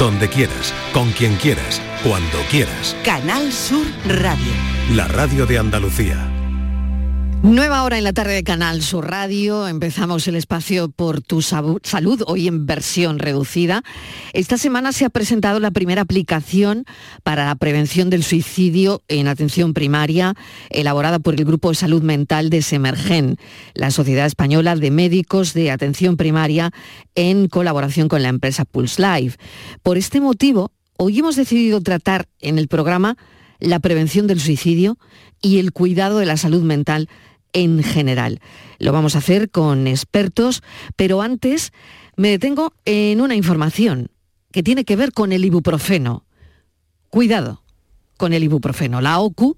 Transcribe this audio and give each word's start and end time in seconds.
donde 0.00 0.30
quieras, 0.30 0.72
con 0.94 1.10
quien 1.12 1.36
quieras, 1.36 1.80
cuando 2.02 2.38
quieras. 2.50 2.96
Canal 3.04 3.52
Sur 3.52 3.86
Radio. 4.06 4.52
La 4.94 5.06
radio 5.06 5.44
de 5.44 5.58
Andalucía. 5.58 6.29
Nueva 7.42 7.84
hora 7.84 7.96
en 7.96 8.04
la 8.04 8.12
tarde 8.12 8.34
de 8.34 8.44
Canal 8.44 8.82
Sur 8.82 9.10
Radio. 9.10 9.66
Empezamos 9.66 10.28
el 10.28 10.34
espacio 10.34 10.90
por 10.90 11.22
tu 11.22 11.40
salud, 11.40 12.22
hoy 12.26 12.48
en 12.48 12.66
versión 12.66 13.18
reducida. 13.18 13.82
Esta 14.34 14.58
semana 14.58 14.92
se 14.92 15.06
ha 15.06 15.10
presentado 15.10 15.58
la 15.58 15.70
primera 15.70 16.02
aplicación 16.02 16.84
para 17.22 17.46
la 17.46 17.54
prevención 17.54 18.10
del 18.10 18.24
suicidio 18.24 19.00
en 19.08 19.26
atención 19.26 19.72
primaria, 19.72 20.34
elaborada 20.68 21.18
por 21.18 21.34
el 21.34 21.46
Grupo 21.46 21.70
de 21.70 21.76
Salud 21.76 22.02
Mental 22.02 22.50
de 22.50 22.60
Semergen, 22.60 23.36
la 23.72 23.90
Sociedad 23.90 24.26
Española 24.26 24.76
de 24.76 24.90
Médicos 24.90 25.54
de 25.54 25.70
Atención 25.70 26.18
Primaria, 26.18 26.72
en 27.14 27.48
colaboración 27.48 28.08
con 28.08 28.22
la 28.22 28.28
empresa 28.28 28.66
Pulse 28.66 29.00
Life. 29.00 29.38
Por 29.82 29.96
este 29.96 30.20
motivo, 30.20 30.72
hoy 30.98 31.20
hemos 31.20 31.36
decidido 31.36 31.80
tratar 31.80 32.26
en 32.40 32.58
el 32.58 32.68
programa 32.68 33.16
la 33.60 33.78
prevención 33.78 34.26
del 34.26 34.40
suicidio 34.40 34.98
y 35.42 35.58
el 35.58 35.72
cuidado 35.72 36.18
de 36.18 36.26
la 36.26 36.36
salud 36.36 36.62
mental 36.62 37.08
en 37.52 37.82
general. 37.82 38.40
Lo 38.78 38.92
vamos 38.92 39.14
a 39.14 39.18
hacer 39.18 39.50
con 39.50 39.86
expertos, 39.86 40.62
pero 40.96 41.22
antes 41.22 41.72
me 42.16 42.28
detengo 42.30 42.72
en 42.84 43.20
una 43.20 43.34
información 43.34 44.10
que 44.52 44.62
tiene 44.62 44.84
que 44.84 44.96
ver 44.96 45.12
con 45.12 45.32
el 45.32 45.44
ibuprofeno. 45.44 46.24
Cuidado 47.08 47.62
con 48.16 48.32
el 48.32 48.44
ibuprofeno. 48.44 49.00
La 49.00 49.18
OCU 49.18 49.56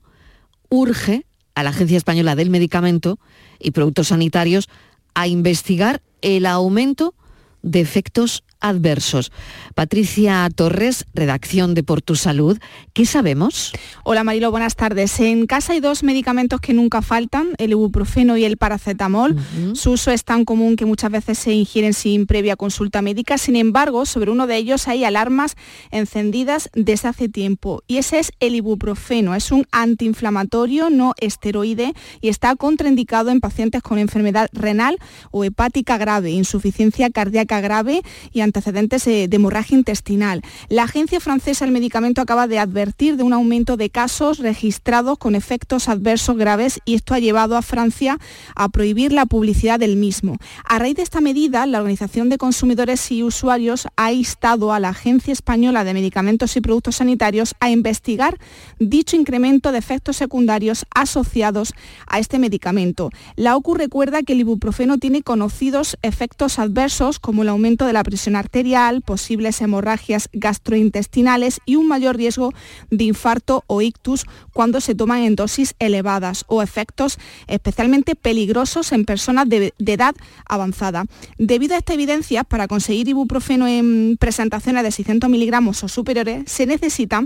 urge 0.68 1.27
a 1.55 1.62
la 1.62 1.70
Agencia 1.70 1.96
Española 1.96 2.34
del 2.34 2.51
Medicamento 2.51 3.18
y 3.59 3.73
Productos 3.73 4.09
Sanitarios 4.09 4.68
a 5.15 5.27
investigar 5.27 6.02
el 6.23 6.46
aumento 6.46 7.15
de 7.62 7.80
efectos 7.80 8.45
adversos. 8.62 9.33
Patricia 9.75 10.48
Torres, 10.55 11.05
redacción 11.12 11.75
de 11.75 11.83
Por 11.83 12.01
Tu 12.01 12.15
Salud, 12.15 12.59
¿qué 12.95 13.05
sabemos? 13.05 13.73
Hola 14.05 14.24
Marilo, 14.24 14.51
buenas 14.51 14.77
tardes. 14.77 15.21
En 15.21 15.46
casa 15.46 15.74
hay 15.74 15.80
dos 15.80 16.02
medicamentos 16.02 16.60
que 16.60 16.73
nunca 16.73 17.02
faltan, 17.02 17.49
el 17.59 17.73
ibuprofeno 17.73 18.37
y 18.37 18.45
el 18.45 18.57
paracetamol. 18.57 19.37
Su 19.74 19.93
uso 19.93 20.10
es 20.10 20.24
tan 20.24 20.45
común 20.45 20.77
que 20.77 20.87
muchas 20.87 21.10
veces 21.10 21.38
se 21.38 21.52
ingieren 21.52 21.93
sin 21.93 22.27
previa 22.27 22.57
consulta 22.57 23.02
médica. 23.02 23.37
Sin 23.37 23.57
embargo, 23.57 24.07
sobre 24.07 24.30
uno 24.30 24.46
de 24.46 24.57
ellos 24.57 24.88
hay 24.88 25.05
alarmas 25.05 25.57
encendidas 25.90 26.71
desde 26.73 27.09
hace 27.09 27.29
tiempo 27.29 27.83
y 27.87 27.99
ese 27.99 28.18
es 28.21 28.33
el 28.40 28.55
ibuprofeno. 28.55 29.35
Es 29.35 29.51
un 29.51 29.66
antiinflamatorio 29.73 30.90
no 30.90 31.15
esteroide 31.18 31.95
y 32.21 32.29
está 32.29 32.55
contraindicado 32.57 33.30
en 33.30 33.40
pacientes 33.40 33.83
con 33.83 33.99
enfermedad 33.99 34.49
renal 34.52 34.99
o 35.30 35.45
hepática 35.45 35.99
grave, 35.99 36.30
insuficiencia 36.30 37.10
cardíaca 37.10 37.60
grave 37.60 38.02
y 38.33 38.40
antecedentes 38.53 39.07
eh, 39.07 39.29
de 39.29 39.37
hemorragia 39.37 39.79
intestinal. 39.79 40.43
La 40.69 40.83
Agencia 40.83 41.21
Francesa 41.21 41.65
del 41.65 41.73
Medicamento 41.73 42.21
acaba 42.21 42.47
de 42.47 42.59
advertir 42.59 43.17
de 43.17 43.23
un 43.23 43.33
aumento 43.33 43.79
de 43.79 43.89
casos 43.89 44.39
registrados 44.39 45.17
con 45.17 45.35
efectos 45.35 45.89
adversos 45.89 46.37
graves 46.37 46.80
y 46.85 46.95
esto 46.95 47.15
ha 47.15 47.19
llevado 47.19 47.57
a 47.57 47.63
Francia 47.63 48.19
a 48.55 48.69
prohibir 48.69 49.13
la 49.13 49.25
publicidad 49.25 49.80
del 49.80 49.97
mismo. 49.97 50.37
A 50.65 50.79
raíz 50.79 50.97
de 50.97 51.03
esta 51.03 51.23
medida, 51.23 51.65
la 51.65 51.79
Organización 51.79 52.29
de 52.29 52.37
Consumidores 52.37 53.11
y 53.11 53.23
Usuarios 53.23 53.89
ha 53.97 54.13
instado 54.13 54.75
a 54.75 54.80
la 54.80 54.91
Agencia 54.91 55.33
Española 55.33 55.85
de 55.85 55.95
Medicamentos 55.95 56.55
y 56.57 56.61
Productos 56.61 56.97
Sanitarios 56.97 57.55
a 57.61 57.71
investigar 57.71 58.39
dicho 58.79 59.17
incremento 59.17 59.73
de 59.73 59.79
efectos 59.79 60.17
secundarios 60.17 60.85
asociados 60.95 61.73
a 62.07 62.19
este 62.19 62.39
medicamento. 62.39 63.09
La 63.37 63.57
OCU 63.57 63.75
recuerda 63.75 64.23
que 64.23 64.34
el 64.34 64.41
ibuprofeno 64.41 64.99
tiene 64.99 65.23
conocidos 65.23 65.97
efectos 66.03 66.59
adversos 66.59 67.19
como 67.19 67.43
el 67.43 67.49
aumento 67.49 67.87
de 67.87 67.93
la 67.93 68.03
presión 68.03 68.37
arterial, 68.43 69.03
posibles 69.03 69.60
hemorragias 69.60 70.28
gastrointestinales 70.32 71.60
y 71.65 71.76
un 71.76 71.88
mayor 71.88 72.16
riesgo 72.16 72.53
de 72.91 73.04
infarto 73.04 73.65
o 73.66 73.81
ictus 73.81 74.26
cuando 74.53 74.81
se 74.81 74.94
toman 74.94 75.22
en 75.22 75.37
dosis 75.37 75.75
elevadas 75.78 76.44
o 76.49 76.62
efectos 76.62 77.19
especialmente 77.47 78.15
peligrosos 78.17 78.93
en 78.93 79.05
personas 79.05 79.49
de, 79.49 79.72
edad 79.78 80.15
avanzada. 80.47 81.05
Debido 81.39 81.75
a 81.75 81.78
esta 81.78 81.94
evidencia, 81.94 82.44
para 82.44 82.69
conseguir 82.69 83.09
ibuprofeno 83.09 83.67
en 83.67 84.17
presentaciones 84.19 84.83
de 84.83 84.91
600 84.91 85.28
miligramos 85.31 85.83
o 85.84 85.88
superiores, 85.88 86.44
se 86.47 86.67
necesita 86.67 87.25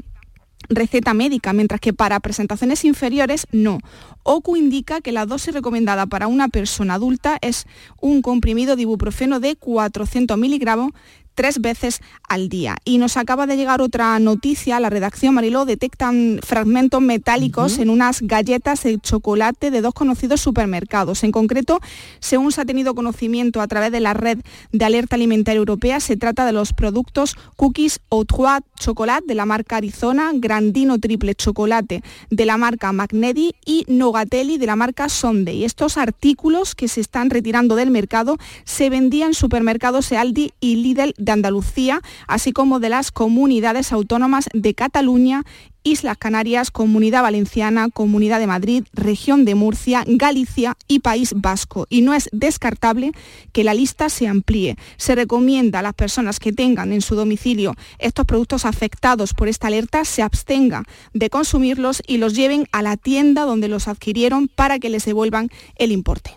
receta 0.69 1.15
médica, 1.15 1.53
mientras 1.53 1.81
que 1.81 1.93
para 1.93 2.21
presentaciones 2.21 2.85
inferiores 2.85 3.47
no. 3.53 3.79
OCU 4.23 4.57
indica 4.57 5.01
que 5.01 5.13
la 5.13 5.27
dosis 5.27 5.55
recomendada 5.55 6.07
para 6.07 6.27
una 6.27 6.49
persona 6.49 6.95
adulta 6.95 7.39
es 7.41 7.67
un 8.01 8.23
comprimido 8.23 8.77
de 8.77 8.83
ibuprofeno 8.83 9.41
de 9.41 9.57
400 9.57 10.37
miligramos 10.39 10.93
tres 11.37 11.61
veces 11.61 12.01
al 12.29 12.49
día. 12.49 12.77
Y 12.85 12.99
nos 12.99 13.17
acaba 13.17 13.47
de 13.47 13.57
llegar 13.57 13.81
otra 13.81 14.19
noticia, 14.19 14.81
la 14.81 14.91
redacción 14.91 15.35
Mariló 15.35 15.65
detectan 15.65 16.41
fragmentos 16.43 17.01
metálicos 17.01 17.79
en 17.79 17.91
unas 17.91 18.23
galletas 18.23 18.83
de 18.83 18.99
chocolate 18.99 19.71
de 19.71 19.83
dos 19.83 19.95
conocidos 19.95 20.41
supermercados. 20.41 21.23
En 21.23 21.31
concreto, 21.31 21.79
según 22.19 22.51
se 22.51 22.63
ha 22.63 22.65
tenido 22.65 22.95
conocimiento 22.95 23.61
a 23.61 23.69
través 23.69 23.93
de 23.93 24.01
la 24.01 24.15
red 24.15 24.39
de 24.73 24.85
alerta 24.85 25.15
alimentaria 25.15 25.59
europea, 25.59 26.01
se 26.01 26.17
trata 26.17 26.47
de 26.47 26.53
los 26.53 26.73
productos 26.73 27.37
Cookies 27.57 28.01
Au 28.11 28.25
Trois 28.25 28.63
Chocolate 28.81 29.27
de 29.27 29.35
la 29.35 29.47
marca 29.47 29.77
Arizona, 29.77 30.33
Grandino 30.35 30.99
Triple 30.99 31.35
Chocolate 31.35 32.03
de 32.31 32.47
la 32.47 32.57
marca 32.57 32.93
Magnedi 32.93 33.55
y 33.65 33.85
Nogatelli 33.89 34.59
de 34.59 34.67
la 34.67 34.77
marca 34.77 35.09
Sunday. 35.09 35.65
Estos 35.65 35.99
artículos 35.99 36.75
que 36.75 36.89
se 36.89 37.01
están 37.01 37.31
retirando 37.31 37.77
del 37.77 37.91
mercado 37.91 38.39
se 38.65 38.89
vendían 38.91 39.27
en 39.27 39.35
supermercados 39.35 40.13
Aldi 40.13 40.53
y 40.61 40.77
Lidl 40.77 41.15
de 41.27 41.33
Andalucía, 41.33 42.01
así 42.27 42.53
como 42.53 42.81
de 42.81 42.89
las 42.89 43.13
comunidades 43.13 43.93
autónomas 43.93 44.49
de 44.55 44.73
Cataluña 44.73 45.45
Islas 45.87 46.19
Canarias, 46.19 46.73
Comunidad 46.73 47.23
Valenciana, 47.23 47.89
Comunidad 47.91 48.41
de 48.41 48.49
Madrid, 48.49 48.85
Región 48.93 49.45
de 49.45 49.55
Murcia, 49.55 50.03
Galicia 50.05 50.77
y 50.89 50.99
País 50.99 51.33
Vasco. 51.37 51.87
Y 51.89 52.01
no 52.01 52.13
es 52.13 52.29
descartable 52.33 53.13
que 53.53 53.63
la 53.63 53.73
lista 53.73 54.09
se 54.09 54.27
amplíe. 54.27 54.77
Se 54.97 55.15
recomienda 55.15 55.79
a 55.79 55.83
las 55.83 55.95
personas 55.95 56.41
que 56.41 56.53
tengan 56.53 56.93
en 56.93 57.03
su 57.03 57.15
domicilio 57.15 57.77
estos 58.01 58.27
productos 58.27 58.65
afectados 58.65 59.33
por 59.33 59.47
esta 59.47 59.69
alerta 59.69 60.05
se 60.05 60.23
abstengan 60.23 60.85
de 61.15 61.31
consumirlos 61.31 62.03
y 62.05 62.17
los 62.17 62.35
lleven 62.35 62.67
a 62.73 62.83
la 62.83 62.97
tienda 62.97 63.43
donde 63.43 63.69
los 63.69 63.87
adquirieron 63.87 64.49
para 64.49 64.81
que 64.81 64.91
les 64.91 65.05
devuelvan 65.05 65.51
el 65.77 65.93
importe. 65.93 66.37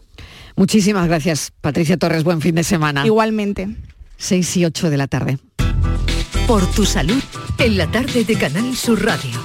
Muchísimas 0.57 1.07
gracias, 1.07 1.53
Patricia 1.61 1.97
Torres. 1.97 2.23
Buen 2.23 2.41
fin 2.41 2.53
de 2.53 2.63
semana. 2.63 3.03
Igualmente. 3.03 3.67
6 4.19 4.57
y 4.57 4.65
8 4.65 4.89
de 4.89 4.97
la 4.97 5.07
tarde. 5.07 5.39
Por 6.47 6.69
tu 6.71 6.85
salud, 6.85 7.23
en 7.57 7.77
la 7.77 7.89
tarde 7.89 8.23
de 8.23 8.35
Canal 8.35 8.75
Sur 8.75 9.03
Radio. 9.03 9.39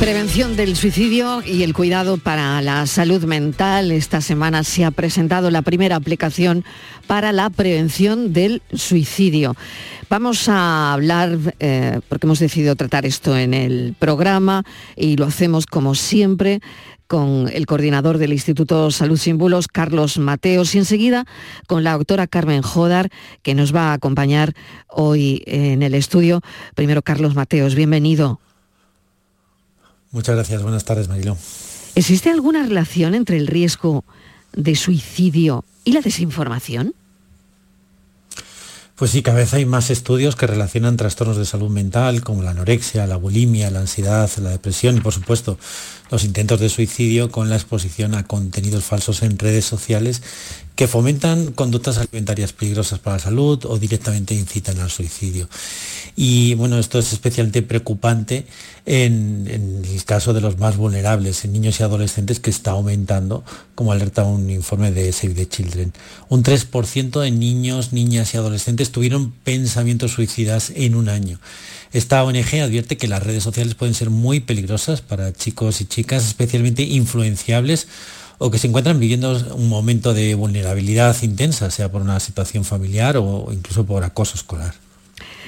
Prevención 0.00 0.56
del 0.56 0.76
suicidio 0.76 1.42
y 1.46 1.62
el 1.62 1.72
cuidado 1.72 2.18
para 2.18 2.60
la 2.60 2.86
salud 2.86 3.24
mental. 3.24 3.90
Esta 3.90 4.20
semana 4.20 4.64
se 4.64 4.84
ha 4.84 4.90
presentado 4.90 5.50
la 5.50 5.62
primera 5.62 5.96
aplicación 5.96 6.64
para 7.06 7.32
la 7.32 7.48
prevención 7.48 8.32
del 8.32 8.60
suicidio. 8.74 9.56
Vamos 10.10 10.48
a 10.48 10.92
hablar, 10.92 11.38
eh, 11.60 12.00
porque 12.08 12.26
hemos 12.26 12.40
decidido 12.40 12.76
tratar 12.76 13.06
esto 13.06 13.36
en 13.36 13.54
el 13.54 13.94
programa 13.98 14.64
y 14.96 15.16
lo 15.16 15.26
hacemos 15.26 15.64
como 15.64 15.94
siempre 15.94 16.60
con 17.14 17.48
el 17.52 17.64
coordinador 17.66 18.18
del 18.18 18.32
Instituto 18.32 18.90
Salud 18.90 19.16
Sin 19.16 19.38
Bulos, 19.38 19.68
Carlos 19.68 20.18
Mateos, 20.18 20.74
y 20.74 20.78
enseguida 20.78 21.26
con 21.68 21.84
la 21.84 21.92
doctora 21.92 22.26
Carmen 22.26 22.60
Jodar, 22.60 23.08
que 23.44 23.54
nos 23.54 23.72
va 23.72 23.90
a 23.90 23.92
acompañar 23.92 24.52
hoy 24.88 25.44
en 25.46 25.84
el 25.84 25.94
estudio. 25.94 26.40
Primero, 26.74 27.02
Carlos 27.02 27.36
Mateos, 27.36 27.76
bienvenido. 27.76 28.40
Muchas 30.10 30.34
gracias, 30.34 30.60
buenas 30.64 30.84
tardes, 30.84 31.06
Marilón. 31.06 31.36
¿Existe 31.94 32.30
alguna 32.30 32.64
relación 32.64 33.14
entre 33.14 33.36
el 33.36 33.46
riesgo 33.46 34.04
de 34.52 34.74
suicidio 34.74 35.64
y 35.84 35.92
la 35.92 36.00
desinformación? 36.00 36.94
Pues 38.96 39.10
sí, 39.10 39.22
cada 39.22 39.38
vez 39.38 39.52
hay 39.54 39.66
más 39.66 39.90
estudios 39.90 40.36
que 40.36 40.46
relacionan 40.46 40.96
trastornos 40.96 41.36
de 41.36 41.44
salud 41.44 41.68
mental 41.68 42.22
como 42.22 42.44
la 42.44 42.50
anorexia, 42.50 43.08
la 43.08 43.16
bulimia, 43.16 43.68
la 43.72 43.80
ansiedad, 43.80 44.30
la 44.40 44.50
depresión 44.50 44.96
y 44.96 45.00
por 45.00 45.12
supuesto 45.12 45.58
los 46.12 46.22
intentos 46.22 46.60
de 46.60 46.68
suicidio 46.68 47.28
con 47.28 47.50
la 47.50 47.56
exposición 47.56 48.14
a 48.14 48.22
contenidos 48.22 48.84
falsos 48.84 49.22
en 49.22 49.36
redes 49.36 49.64
sociales 49.64 50.22
que 50.74 50.88
fomentan 50.88 51.52
conductas 51.52 51.98
alimentarias 51.98 52.52
peligrosas 52.52 52.98
para 52.98 53.16
la 53.16 53.22
salud 53.22 53.64
o 53.66 53.78
directamente 53.78 54.34
incitan 54.34 54.80
al 54.80 54.90
suicidio. 54.90 55.48
Y 56.16 56.54
bueno, 56.54 56.78
esto 56.78 56.98
es 56.98 57.12
especialmente 57.12 57.62
preocupante 57.62 58.46
en, 58.84 59.46
el 59.48 60.04
caso 60.04 60.32
de 60.32 60.40
los 60.40 60.58
más 60.58 60.76
vulnerables, 60.76 61.44
en 61.44 61.52
niños 61.52 61.78
y 61.78 61.84
adolescentes, 61.84 62.40
que 62.40 62.50
está 62.50 62.72
aumentando, 62.72 63.44
como 63.76 63.92
alerta 63.92 64.24
un 64.24 64.50
informe 64.50 64.90
de 64.90 65.12
Save 65.12 65.34
the 65.34 65.48
Children. 65.48 65.92
Un 66.28 66.42
3% 66.42 67.20
de 67.20 67.30
niños, 67.30 67.92
niñas 67.92 68.34
y 68.34 68.36
adolescentes 68.36 68.90
tuvieron 68.90 69.30
pensamientos 69.30 70.12
suicidas 70.12 70.72
en 70.74 70.96
un 70.96 71.08
año. 71.08 71.38
Esta 71.92 72.24
ONG 72.24 72.60
advierte 72.60 72.96
que 72.96 73.06
las 73.06 73.22
redes 73.22 73.44
sociales 73.44 73.76
pueden 73.76 73.94
ser 73.94 74.10
muy 74.10 74.40
peligrosas 74.40 75.00
para 75.02 75.32
chicos 75.32 75.80
y 75.80 75.84
chicas, 75.84 76.26
especialmente 76.26 76.82
influenciables 76.82 77.86
o 78.38 78.50
que 78.50 78.58
se 78.58 78.66
encuentran 78.66 78.98
viviendo 78.98 79.36
un 79.54 79.68
momento 79.68 80.14
de 80.14 80.34
vulnerabilidad 80.34 81.16
intensa, 81.22 81.70
sea 81.70 81.90
por 81.90 82.02
una 82.02 82.20
situación 82.20 82.64
familiar 82.64 83.16
o 83.16 83.48
incluso 83.52 83.84
por 83.84 84.04
acoso 84.04 84.36
escolar. 84.36 84.74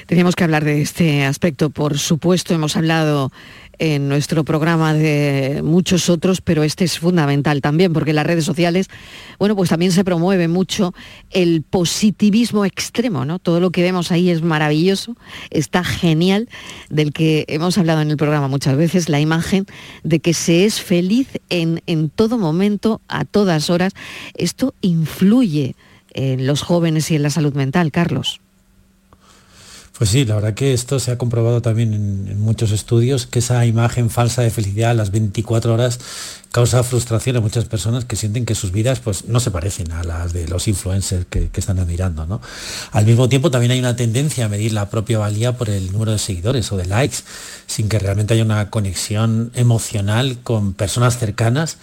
Teníamos 0.07 0.35
que 0.35 0.45
hablar 0.45 0.63
de 0.63 0.81
este 0.81 1.25
aspecto, 1.25 1.69
por 1.69 1.97
supuesto, 1.97 2.53
hemos 2.53 2.77
hablado 2.77 3.31
en 3.79 4.09
nuestro 4.09 4.43
programa 4.43 4.93
de 4.93 5.61
muchos 5.63 6.09
otros, 6.09 6.41
pero 6.41 6.63
este 6.63 6.83
es 6.85 6.99
fundamental 6.99 7.61
también, 7.61 7.93
porque 7.93 8.11
en 8.11 8.15
las 8.15 8.25
redes 8.25 8.45
sociales, 8.45 8.87
bueno, 9.39 9.55
pues 9.55 9.69
también 9.69 9.91
se 9.91 10.03
promueve 10.03 10.47
mucho 10.47 10.93
el 11.31 11.61
positivismo 11.61 12.65
extremo, 12.65 13.25
¿no? 13.25 13.39
Todo 13.39 13.59
lo 13.59 13.71
que 13.71 13.83
vemos 13.83 14.11
ahí 14.11 14.29
es 14.29 14.41
maravilloso, 14.41 15.15
está 15.49 15.83
genial, 15.83 16.49
del 16.89 17.13
que 17.13 17.45
hemos 17.47 17.77
hablado 17.77 18.01
en 18.01 18.11
el 18.11 18.17
programa 18.17 18.47
muchas 18.47 18.77
veces, 18.77 19.09
la 19.09 19.19
imagen 19.19 19.65
de 20.03 20.19
que 20.19 20.33
se 20.33 20.65
es 20.65 20.81
feliz 20.81 21.27
en, 21.49 21.81
en 21.85 22.09
todo 22.09 22.37
momento, 22.37 23.01
a 23.07 23.25
todas 23.25 23.69
horas. 23.69 23.93
Esto 24.33 24.73
influye 24.81 25.75
en 26.13 26.47
los 26.47 26.61
jóvenes 26.61 27.11
y 27.11 27.15
en 27.15 27.23
la 27.23 27.29
salud 27.29 27.53
mental, 27.53 27.91
Carlos. 27.91 28.41
Pues 29.97 30.11
sí, 30.11 30.25
la 30.25 30.35
verdad 30.35 30.53
que 30.53 30.73
esto 30.73 30.99
se 30.99 31.09
ha 31.09 31.17
comprobado 31.17 31.63
también 31.63 31.91
en, 31.93 32.39
muchos 32.39 32.71
estudios, 32.71 33.25
que 33.25 33.39
esa 33.39 33.65
imagen 33.65 34.11
falsa 34.11 34.43
de 34.43 34.51
felicidad 34.51 34.91
a 34.91 34.93
las 34.93 35.09
24 35.09 35.73
horas 35.73 35.99
causa 36.51 36.83
frustración 36.83 37.37
a 37.37 37.41
muchas 37.41 37.65
personas 37.65 38.05
que 38.05 38.15
sienten 38.15 38.45
que 38.45 38.53
sus 38.53 38.71
vidas 38.71 38.99
pues, 38.99 39.25
no 39.25 39.39
se 39.39 39.49
parecen 39.49 39.91
a 39.91 40.03
las 40.03 40.33
de 40.33 40.47
los 40.47 40.67
influencers 40.67 41.25
que, 41.25 41.49
están 41.55 41.79
admirando. 41.79 42.27
¿no? 42.27 42.41
Al 42.91 43.07
mismo 43.07 43.27
tiempo 43.27 43.49
también 43.49 43.71
hay 43.71 43.79
una 43.79 43.95
tendencia 43.95 44.45
a 44.45 44.49
medir 44.49 44.71
la 44.71 44.89
propia 44.91 45.17
valía 45.17 45.57
por 45.57 45.69
el 45.69 45.91
número 45.91 46.11
de 46.11 46.19
seguidores 46.19 46.71
o 46.71 46.77
de 46.77 46.85
likes, 46.85 47.17
sin 47.65 47.89
que 47.89 47.97
realmente 47.97 48.35
haya 48.35 48.43
una 48.43 48.69
conexión 48.69 49.51
emocional 49.55 50.37
con 50.43 50.73
personas 50.73 51.17
cercanas, 51.17 51.77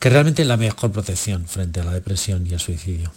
que 0.00 0.10
realmente 0.10 0.42
es 0.42 0.48
la 0.48 0.56
mejor 0.56 0.90
protección 0.90 1.46
frente 1.46 1.78
a 1.78 1.84
la 1.84 1.92
depresión 1.92 2.44
y 2.48 2.52
el 2.52 2.58
suicidio. 2.58 3.12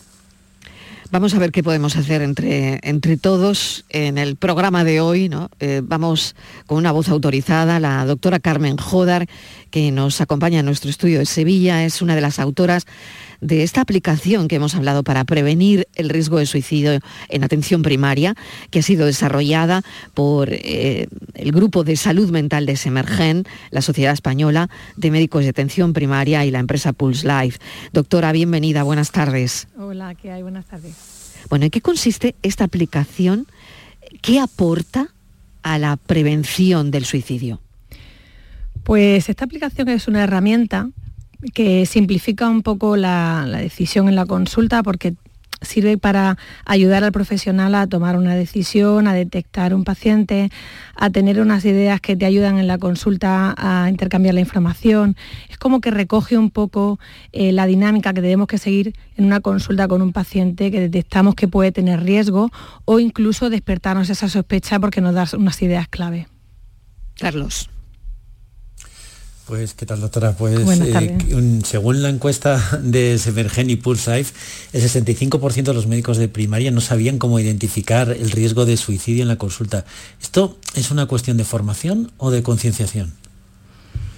Vamos 1.13 1.36
a 1.36 1.38
ver 1.38 1.51
qué 1.51 1.62
podemos 1.62 1.95
hacer 1.95 2.24
entre, 2.24 2.80
entre 2.81 3.18
todos 3.18 3.86
en 3.89 4.18
el 4.18 4.36
programa 4.36 4.83
de 4.83 5.00
hoy. 5.00 5.30
¿no? 5.30 5.51
Eh, 5.60 5.81
vamos 5.83 6.36
con 6.65 6.80
una 6.80 6.92
voz 6.92 7.07
autorizada, 7.07 7.80
la 7.80 8.04
doctora 8.07 8.39
Carmen 8.39 8.77
Jodar, 8.77 9.27
que 9.69 9.92
nos 9.92 10.21
acompaña 10.21 10.62
en 10.62 10.65
nuestro 10.65 10.89
estudio 10.89 11.19
de 11.19 11.27
Sevilla, 11.27 11.86
es 11.86 12.01
una 12.01 12.15
de 12.15 12.21
las 12.21 12.39
autoras 12.39 12.88
de 13.43 13.63
esta 13.63 13.81
aplicación 13.81 14.47
que 14.47 14.55
hemos 14.55 14.73
hablado 14.73 15.03
para 15.03 15.25
prevenir 15.25 15.87
el 15.95 16.09
riesgo 16.09 16.39
de 16.39 16.45
suicidio 16.45 16.99
en 17.29 17.43
atención 17.43 17.81
primaria, 17.81 18.35
que 18.71 18.79
ha 18.79 18.83
sido 18.83 19.05
desarrollada 19.05 19.83
por 20.13 20.49
eh, 20.51 21.07
el 21.35 21.51
Grupo 21.51 21.83
de 21.83 21.95
Salud 21.97 22.31
Mental 22.31 22.65
de 22.65 22.77
Semergen, 22.77 23.43
la 23.69 23.81
Sociedad 23.81 24.13
Española 24.13 24.69
de 24.95 25.11
Médicos 25.11 25.43
de 25.43 25.49
Atención 25.49 25.93
Primaria 25.93 26.45
y 26.45 26.51
la 26.51 26.59
empresa 26.59 26.93
Pulse 26.93 27.27
Life. 27.27 27.59
Doctora, 27.91 28.31
bienvenida, 28.31 28.83
buenas 28.83 29.11
tardes. 29.11 29.67
Hola, 29.77 30.15
¿qué 30.15 30.31
hay? 30.31 30.41
Buenas 30.41 30.65
tardes. 30.65 30.93
Bueno, 31.49 31.65
¿en 31.65 31.71
qué 31.71 31.81
consiste 31.81 32.35
esta 32.43 32.63
aplicación? 32.63 33.47
¿Qué 34.21 34.39
aporta 34.39 35.09
a 35.63 35.77
la 35.77 35.97
prevención 35.97 36.91
del 36.91 37.03
suicidio? 37.03 37.59
Pues 38.83 39.27
esta 39.27 39.45
aplicación 39.45 39.89
es 39.89 40.07
una 40.07 40.23
herramienta 40.23 40.89
que 41.53 41.85
simplifica 41.85 42.49
un 42.49 42.61
poco 42.61 42.95
la, 42.97 43.45
decisión 43.45 44.07
en 44.07 44.15
la 44.15 44.25
consulta 44.25 44.83
porque 44.83 45.15
sirve 45.61 45.97
para 45.97 46.37
ayudar 46.65 47.05
al 47.05 47.13
profesional 47.13 47.73
a 47.75 47.87
tomar 47.87 48.17
una 48.17 48.35
decisión, 48.35 49.07
a 49.07 49.13
detectar 49.13 49.73
un 49.73 49.85
paciente, 49.85 50.49
a 50.95 51.09
tener 51.09 51.39
unas 51.39 51.63
ideas 51.63 52.01
que 52.01 52.17
te 52.17 52.25
ayudan 52.25 52.59
en 52.59 52.67
la 52.67 52.77
consulta 52.77 53.55
a 53.57 53.89
intercambiar 53.89 54.35
la 54.35 54.41
información. 54.41 55.15
Es 55.49 55.57
como 55.57 55.79
que 55.79 55.89
recoge 55.89 56.37
un 56.37 56.49
poco 56.49 56.99
eh, 57.31 57.53
la 57.53 57.65
dinámica 57.65 58.13
que 58.13 58.21
tenemos 58.21 58.47
que 58.47 58.57
seguir 58.57 58.93
en 59.15 59.25
una 59.25 59.39
consulta 59.39 59.87
con 59.87 60.01
un 60.01 60.11
paciente 60.11 60.69
que 60.69 60.81
detectamos 60.81 61.35
que 61.35 61.47
puede 61.47 61.71
tener 61.71 62.03
riesgo 62.03 62.51
o 62.83 62.99
incluso 62.99 63.49
despertarnos 63.49 64.09
esa 64.09 64.27
sospecha 64.27 64.79
porque 64.79 64.99
nos 64.99 65.13
da 65.13 65.25
unas 65.37 65.61
ideas 65.61 65.87
clave. 65.87 66.27
Carlos. 67.17 67.69
Pues, 69.45 69.73
¿qué 69.73 69.85
tal, 69.85 69.99
doctora? 69.99 70.31
Pues, 70.37 70.79
eh, 70.79 71.17
según 71.65 72.01
la 72.01 72.07
encuesta 72.07 72.79
de 72.81 73.17
Severgen 73.17 73.69
y 73.69 73.75
Pulse 73.75 74.15
Life, 74.15 74.33
el 74.71 74.81
65% 74.81 75.63
de 75.63 75.73
los 75.73 75.85
médicos 75.85 76.17
de 76.17 76.29
primaria 76.29 76.71
no 76.71 76.79
sabían 76.79 77.17
cómo 77.17 77.39
identificar 77.39 78.09
el 78.11 78.31
riesgo 78.31 78.65
de 78.65 78.77
suicidio 78.77 79.21
en 79.21 79.27
la 79.27 79.35
consulta. 79.35 79.83
¿Esto 80.21 80.57
es 80.75 80.91
una 80.91 81.07
cuestión 81.07 81.35
de 81.35 81.43
formación 81.43 82.11
o 82.17 82.31
de 82.31 82.41
concienciación? 82.41 83.13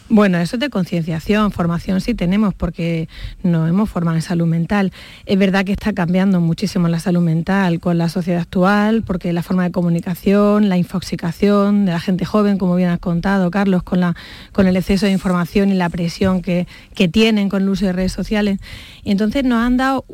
Bueno, 0.08 0.38
eso 0.38 0.58
es 0.58 0.60
de 0.60 0.70
concienciación, 0.70 1.52
formación 1.52 2.00
sí 2.00 2.14
tenemos 2.14 2.54
porque 2.54 3.10
nos 3.42 3.68
hemos 3.68 3.90
formado 3.90 4.16
en 4.16 4.22
salud 4.22 4.46
mental. 4.46 4.92
Es 5.26 5.40
verdad 5.40 5.66
que 5.66 5.72
está 5.72 5.94
cambiando 5.94 6.40
muchísimo 6.40 6.88
la 6.88 7.00
salud 7.00 7.22
mental 7.22 7.80
con 7.80 7.98
la 7.98 8.08
sociedad 8.08 8.42
actual, 8.42 9.02
porque 9.02 9.34
la 9.34 9.42
forma 9.42 9.64
de 9.64 9.72
comunicación, 9.72 10.70
la 10.70 10.78
infoxicación 10.78 11.86
de 11.86 11.92
la 11.92 12.00
gente 12.00 12.24
joven, 12.24 12.60
como 12.60 12.76
bien 12.76 12.90
has 12.90 13.00
contado, 13.00 13.50
Carlos, 13.50 13.82
con, 13.82 14.00
la, 14.00 14.16
con 14.52 14.68
el 14.68 14.78
exceso 14.78 15.08
de 15.08 15.12
información 15.12 15.72
y 15.72 15.74
la 15.74 15.90
presión 15.90 16.44
que, 16.44 16.68
que 16.94 17.08
tienen 17.08 17.50
con 17.50 17.64
el 17.64 17.70
uso 17.70 17.88
de 17.88 17.94
redes 17.94 18.12
sociales. 18.12 18.60
Y 19.04 19.10
entonces 19.10 19.44
nos 19.44 19.58
han 19.58 19.76
dado 19.76 20.06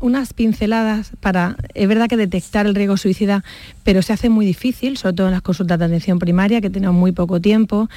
unas 0.00 0.34
pinceladas 0.34 1.12
para, 1.20 1.56
es 1.72 1.88
verdad 1.88 2.06
que 2.06 2.18
detectar 2.18 2.66
el 2.66 2.74
riesgo 2.74 2.98
suicida, 2.98 3.42
pero 3.82 4.02
se 4.02 4.12
hace 4.12 4.28
muy 4.28 4.44
difícil, 4.44 4.98
sobre 4.98 5.14
todo 5.14 5.28
en 5.28 5.32
las 5.32 5.42
consultas 5.42 5.78
de 5.78 5.86
atención 5.86 6.18
primaria, 6.18 6.60
que 6.60 6.68
tenemos 6.68 6.94
muy 6.94 7.12
poco 7.12 7.40
tiempo. 7.40 7.88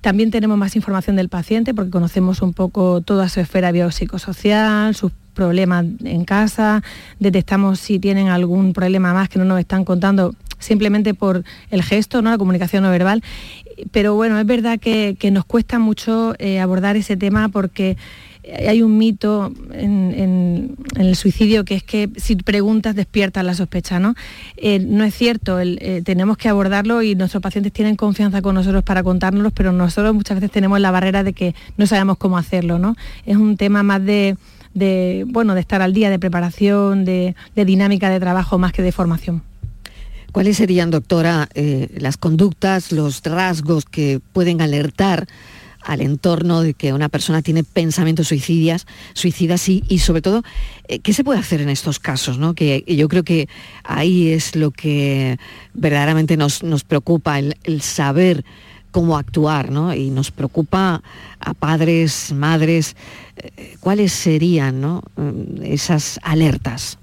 También 0.00 0.30
tenemos 0.30 0.56
más 0.56 0.76
información 0.76 1.16
del 1.16 1.28
paciente 1.28 1.74
porque 1.74 1.90
conocemos 1.90 2.40
un 2.42 2.54
poco 2.54 3.00
toda 3.00 3.28
su 3.28 3.40
esfera 3.40 3.70
biopsicosocial, 3.70 4.94
sus 4.94 5.12
problemas 5.34 5.84
en 6.04 6.24
casa, 6.24 6.82
detectamos 7.18 7.80
si 7.80 7.98
tienen 7.98 8.28
algún 8.28 8.72
problema 8.72 9.12
más 9.14 9.28
que 9.28 9.38
no 9.38 9.44
nos 9.44 9.60
están 9.60 9.84
contando 9.84 10.34
simplemente 10.58 11.14
por 11.14 11.44
el 11.70 11.82
gesto, 11.82 12.22
¿no? 12.22 12.30
la 12.30 12.38
comunicación 12.38 12.82
no 12.82 12.90
verbal. 12.90 13.22
Pero 13.92 14.14
bueno, 14.14 14.38
es 14.38 14.46
verdad 14.46 14.78
que, 14.78 15.16
nos 15.32 15.44
cuesta 15.44 15.78
mucho 15.78 16.34
eh, 16.38 16.60
abordar 16.60 16.96
ese 16.96 17.16
tema 17.16 17.48
porque 17.48 17.96
hay 18.66 18.82
un 18.82 18.98
mito 18.98 19.52
en, 19.72 20.76
el 20.96 21.16
suicidio 21.16 21.64
que 21.64 21.74
es 21.74 21.82
que 21.82 22.10
si 22.16 22.36
preguntas 22.36 22.94
despiertas 22.94 23.44
la 23.44 23.54
sospecha, 23.54 23.98
¿no? 23.98 24.14
Eh, 24.56 24.78
no 24.80 25.04
es 25.04 25.14
cierto, 25.14 25.58
eh, 25.60 26.02
tenemos 26.04 26.36
que 26.36 26.48
abordarlo 26.48 27.02
y 27.02 27.14
nuestros 27.14 27.42
pacientes 27.42 27.72
tienen 27.72 27.96
confianza 27.96 28.42
con 28.42 28.54
nosotros 28.54 28.82
para 28.82 29.02
contárnoslo, 29.02 29.50
pero 29.50 29.72
nosotros 29.72 30.14
muchas 30.14 30.36
veces 30.36 30.50
tenemos 30.50 30.80
la 30.80 30.90
barrera 30.90 31.22
de 31.22 31.32
que 31.32 31.54
no 31.76 31.86
sabemos 31.86 32.18
cómo 32.18 32.38
hacerlo, 32.38 32.78
¿no? 32.78 32.96
Es 33.24 33.36
un 33.36 33.56
tema 33.56 33.82
más 33.82 34.04
de, 34.04 34.36
bueno, 35.28 35.54
de 35.54 35.60
estar 35.60 35.82
al 35.82 35.92
día, 35.92 36.10
de 36.10 36.18
preparación, 36.18 37.04
de, 37.04 37.34
dinámica 37.54 38.10
de 38.10 38.20
trabajo 38.20 38.58
más 38.58 38.72
que 38.72 38.82
de 38.82 38.92
formación. 38.92 39.42
¿Cuáles 40.32 40.58
serían, 40.58 40.90
doctora, 40.90 41.48
eh, 41.54 41.88
las 41.98 42.16
conductas, 42.16 42.92
los 42.92 43.20
rasgos 43.22 43.84
que 43.84 44.20
pueden 44.32 44.60
alertar 44.60 45.26
al 45.82 46.00
entorno 46.00 46.62
de 46.62 46.74
que 46.74 46.92
una 46.92 47.08
persona 47.08 47.42
tiene 47.42 47.64
pensamientos 47.64 48.28
suicidas, 48.28 48.86
suicidas 49.14 49.68
y, 49.68 49.98
sobre 49.98 50.22
todo, 50.22 50.42
eh, 50.88 50.98
¿qué 51.00 51.12
se 51.12 51.24
puede 51.24 51.40
hacer 51.40 51.60
en 51.60 51.68
estos 51.68 51.98
casos? 51.98 52.38
¿no? 52.38 52.54
Que 52.54 52.84
yo 52.86 53.08
creo 53.08 53.24
que 53.24 53.48
ahí 53.84 54.28
es 54.28 54.56
lo 54.56 54.70
que 54.70 55.38
verdaderamente 55.74 56.36
nos, 56.36 56.62
nos 56.62 56.84
preocupa, 56.84 57.38
el, 57.38 57.82
saber 57.82 58.44
cómo 58.90 59.16
actuar, 59.16 59.70
¿no? 59.70 59.94
Y 59.94 60.10
nos 60.10 60.30
preocupa 60.32 61.02
a 61.38 61.54
padres, 61.54 62.32
madres, 62.32 62.96
eh, 63.36 63.76
¿cuáles 63.80 64.12
serían 64.12 64.80
¿no? 64.80 65.02
Mm, 65.16 65.62
esas 65.62 66.18
alertas? 66.22 66.99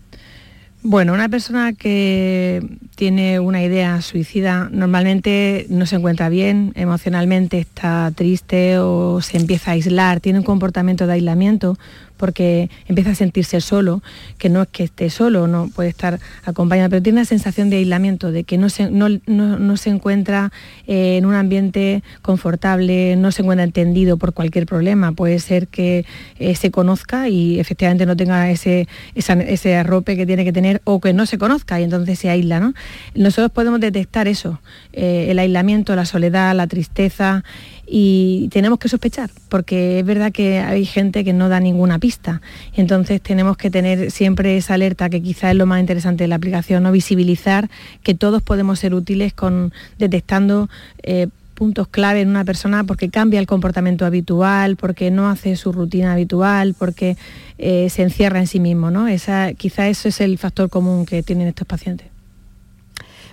Bueno, 0.84 1.14
una 1.14 1.28
persona 1.28 1.74
que 1.74 2.64
tiene 2.96 3.40
una 3.40 3.64
idea 3.64 4.02
suicida 4.02 4.70
normalmente 4.72 5.66
no 5.70 5.88
se 5.88 5.96
encuentra 5.96 6.30
bien, 6.30 6.72
emocionalmente 6.76 7.60
está 7.60 8.12
triste 8.16 8.78
o 8.78 9.20
se 9.22 9.38
empieza 9.38 9.72
a 9.72 9.74
aislar, 9.74 10.20
tiene 10.20 10.40
un 10.40 10.46
comportamiento 10.46 11.08
de 11.08 11.14
aislamiento 11.14 11.78
porque 12.18 12.70
empieza 12.88 13.12
a 13.12 13.16
sentirse 13.16 13.62
solo, 13.62 14.02
que 14.38 14.50
no 14.50 14.64
es 14.64 14.68
que 14.70 14.84
esté 14.84 15.10
solo, 15.10 15.48
no 15.48 15.70
puede 15.74 15.90
estar 15.90 16.20
acompañado, 16.44 16.90
pero 16.90 17.02
tiene 17.02 17.20
una 17.20 17.26
sensación 17.26 17.70
de 17.70 17.78
aislamiento, 17.78 18.32
de 18.32 18.44
que 18.44 18.58
no 18.58 18.70
se, 18.70 18.90
no, 18.90 19.78
se 19.78 19.90
encuentra 19.90 20.52
eh, 20.88 21.18
en 21.18 21.26
un 21.26 21.36
ambiente 21.36 22.04
confortable, 22.22 23.16
no 23.16 23.32
se 23.32 23.42
encuentra 23.42 23.64
entendido 23.64 24.18
por 24.18 24.34
cualquier 24.34 24.66
problema. 24.66 25.12
Puede 25.12 25.40
ser 25.40 25.68
que 25.68 26.06
eh, 26.40 26.56
se 26.56 26.72
conozca 26.72 27.30
y 27.30 27.60
efectivamente 27.60 28.06
no 28.06 28.16
tenga 28.16 28.50
ese, 28.50 28.88
ese 29.16 29.76
arrope 29.76 30.16
que 30.16 30.26
tiene 30.26 30.44
que 30.44 30.54
tener 30.54 30.82
o 30.84 31.00
que 31.00 31.14
no 31.14 31.26
se 31.26 31.38
conozca 31.38 31.80
y 31.80 31.84
entonces 31.84 32.20
se 32.20 32.30
aísla. 32.30 32.60
¿no? 32.60 32.74
Nosotros 33.16 33.52
podemos 33.52 33.80
detectar 33.80 34.28
eso, 34.28 34.60
eh, 34.94 35.28
el 35.30 35.40
aislamiento, 35.40 35.96
la 35.96 36.06
soledad, 36.06 36.56
la 36.56 36.68
tristeza 36.68 37.44
y 37.90 38.50
tenemos 38.52 38.80
que 38.80 38.90
sospechar, 38.90 39.30
porque 39.48 40.00
es 40.00 40.06
verdad 40.06 40.34
que 40.34 40.60
hay 40.60 40.86
gente 40.86 41.24
que 41.24 41.32
no 41.32 41.48
da 41.48 41.62
ninguna 41.62 42.00
pista. 42.00 42.42
Entonces 42.74 43.22
tenemos 43.22 43.56
que 43.56 43.72
tener 43.72 44.12
siempre 44.12 44.58
esa 44.58 44.74
alerta, 44.74 45.10
que 45.10 45.22
quizá 45.22 45.52
es 45.52 45.58
lo 45.58 45.66
más 45.66 45.80
interesante 45.80 46.26
de 46.26 46.28
la 46.28 46.36
aplicación, 46.36 46.84
¿no? 46.84 46.92
visibilizar 46.92 47.70
que 48.04 48.14
todos 48.14 48.42
podemos 48.42 48.80
ser 48.80 48.94
útiles 48.94 49.34
con 49.34 49.72
detectando 49.98 50.70
eh, 51.04 51.28
puntos 51.54 51.88
clave 51.88 52.22
en 52.22 52.30
una 52.30 52.46
persona 52.46 52.84
porque 52.84 53.10
cambia 53.10 53.40
el 53.40 53.48
comportamiento 53.48 54.06
habitual, 54.06 54.76
porque 54.76 55.10
no 55.10 55.30
hace 55.30 55.56
su 55.56 55.72
rutina 55.72 56.14
habitual, 56.14 56.76
porque 56.78 57.18
eh, 57.58 57.90
se 57.90 58.04
encierra 58.04 58.40
en 58.40 58.48
sí 58.48 58.60
mismo. 58.60 58.92
¿no? 58.92 59.08
Esa, 59.08 59.54
quizá 59.54 59.88
eso 59.88 60.10
es 60.10 60.22
el 60.22 60.38
factor 60.38 60.70
común 60.70 61.06
que 61.06 61.24
tienen 61.24 61.48
estos 61.48 61.66
pacientes. 61.66 62.17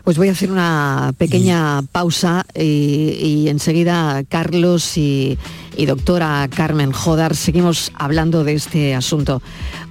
Pues 0.04 0.18
voy 0.18 0.28
a 0.28 0.32
hacer 0.32 0.52
una 0.52 1.14
pequeña 1.16 1.80
pausa 1.90 2.44
y, 2.54 3.46
enseguida 3.48 4.22
Carlos 4.28 4.98
y, 4.98 5.38
y, 5.78 5.86
doctora 5.86 6.46
Carmen 6.54 6.92
Jodar 6.92 7.34
seguimos 7.34 7.90
hablando 7.94 8.44
de 8.44 8.52
este 8.52 8.94
asunto. 8.94 9.40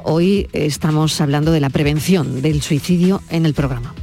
Hoy 0.03 0.49
estamos 0.53 1.19
hablando 1.19 1.51
de 1.51 1.61
la 1.61 1.71
prevención 1.71 2.43
del 2.43 2.61
suicidio 2.61 3.23
en 3.29 3.47
el 3.47 3.55
programa. 3.55 3.95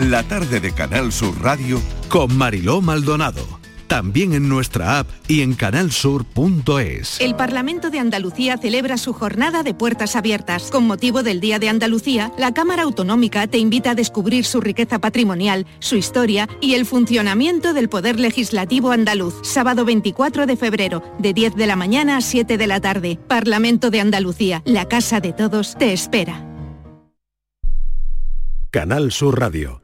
La 0.00 0.22
tarde 0.22 0.60
de 0.60 0.72
Canal 0.72 1.10
Sur 1.10 1.40
Radio 1.40 1.80
con 2.10 2.36
Mariló 2.36 2.82
Maldonado 2.82 3.63
también 3.86 4.32
en 4.32 4.48
nuestra 4.48 4.98
app 4.98 5.08
y 5.28 5.42
en 5.42 5.54
canalsur.es. 5.54 7.20
El 7.20 7.36
Parlamento 7.36 7.90
de 7.90 7.98
Andalucía 7.98 8.56
celebra 8.58 8.98
su 8.98 9.12
jornada 9.12 9.62
de 9.62 9.74
puertas 9.74 10.16
abiertas. 10.16 10.70
Con 10.70 10.86
motivo 10.86 11.22
del 11.22 11.40
Día 11.40 11.58
de 11.58 11.68
Andalucía, 11.68 12.32
la 12.38 12.54
Cámara 12.54 12.82
Autonómica 12.82 13.46
te 13.46 13.58
invita 13.58 13.90
a 13.90 13.94
descubrir 13.94 14.44
su 14.44 14.60
riqueza 14.60 14.98
patrimonial, 14.98 15.66
su 15.78 15.96
historia 15.96 16.48
y 16.60 16.74
el 16.74 16.86
funcionamiento 16.86 17.72
del 17.72 17.88
Poder 17.88 18.18
Legislativo 18.18 18.90
andaluz. 18.90 19.34
Sábado 19.42 19.84
24 19.84 20.46
de 20.46 20.56
febrero, 20.56 21.02
de 21.18 21.32
10 21.32 21.56
de 21.56 21.66
la 21.66 21.76
mañana 21.76 22.16
a 22.16 22.20
7 22.20 22.58
de 22.58 22.66
la 22.66 22.80
tarde. 22.80 23.18
Parlamento 23.28 23.90
de 23.90 24.00
Andalucía, 24.00 24.62
la 24.64 24.86
casa 24.88 25.20
de 25.20 25.32
todos, 25.32 25.76
te 25.76 25.92
espera. 25.92 26.44
Canal 28.70 29.12
Sur 29.12 29.38
Radio. 29.38 29.83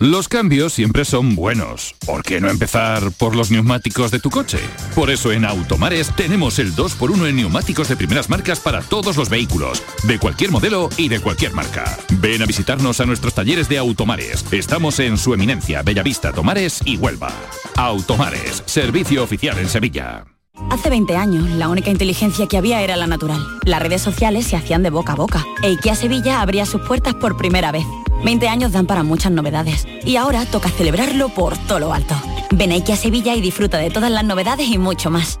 Los 0.00 0.28
cambios 0.28 0.74
siempre 0.74 1.04
son 1.04 1.34
buenos. 1.34 1.96
¿Por 2.06 2.22
qué 2.22 2.40
no 2.40 2.48
empezar 2.48 3.10
por 3.10 3.34
los 3.34 3.50
neumáticos 3.50 4.12
de 4.12 4.20
tu 4.20 4.30
coche? 4.30 4.58
Por 4.94 5.10
eso 5.10 5.32
en 5.32 5.44
Automares 5.44 6.12
tenemos 6.14 6.60
el 6.60 6.72
2x1 6.72 7.28
en 7.28 7.36
neumáticos 7.36 7.88
de 7.88 7.96
primeras 7.96 8.30
marcas 8.30 8.60
para 8.60 8.80
todos 8.80 9.16
los 9.16 9.28
vehículos, 9.28 9.82
de 10.04 10.20
cualquier 10.20 10.52
modelo 10.52 10.88
y 10.96 11.08
de 11.08 11.18
cualquier 11.18 11.52
marca. 11.52 11.98
Ven 12.20 12.42
a 12.42 12.46
visitarnos 12.46 13.00
a 13.00 13.06
nuestros 13.06 13.34
talleres 13.34 13.68
de 13.68 13.78
Automares. 13.78 14.44
Estamos 14.52 15.00
en 15.00 15.18
su 15.18 15.34
eminencia, 15.34 15.82
Bellavista, 15.82 16.32
Tomares 16.32 16.80
y 16.84 16.96
Huelva. 16.96 17.32
Automares, 17.74 18.62
servicio 18.66 19.24
oficial 19.24 19.58
en 19.58 19.68
Sevilla. 19.68 20.26
Hace 20.70 20.90
20 20.90 21.16
años, 21.16 21.50
la 21.50 21.68
única 21.68 21.90
inteligencia 21.90 22.46
que 22.46 22.56
había 22.56 22.82
era 22.82 22.96
la 22.96 23.08
natural. 23.08 23.44
Las 23.64 23.82
redes 23.82 24.02
sociales 24.02 24.46
se 24.46 24.56
hacían 24.56 24.84
de 24.84 24.90
boca 24.90 25.14
a 25.14 25.16
boca. 25.16 25.44
E 25.62 25.68
IKEA 25.68 25.96
Sevilla 25.96 26.40
abría 26.40 26.66
sus 26.66 26.82
puertas 26.82 27.14
por 27.14 27.36
primera 27.36 27.72
vez. 27.72 27.84
20 28.24 28.48
años 28.48 28.72
dan 28.72 28.86
para 28.86 29.02
muchas 29.02 29.32
novedades. 29.32 29.86
Y 30.04 30.16
ahora 30.16 30.46
toca 30.46 30.68
celebrarlo 30.68 31.28
por 31.28 31.56
todo 31.66 31.78
lo 31.78 31.92
alto. 31.92 32.14
Ven 32.50 32.72
a 32.72 32.76
IKEA 32.76 32.96
Sevilla 32.96 33.34
y 33.34 33.40
disfruta 33.40 33.78
de 33.78 33.90
todas 33.90 34.10
las 34.10 34.24
novedades 34.24 34.68
y 34.68 34.78
mucho 34.78 35.10
más. 35.10 35.40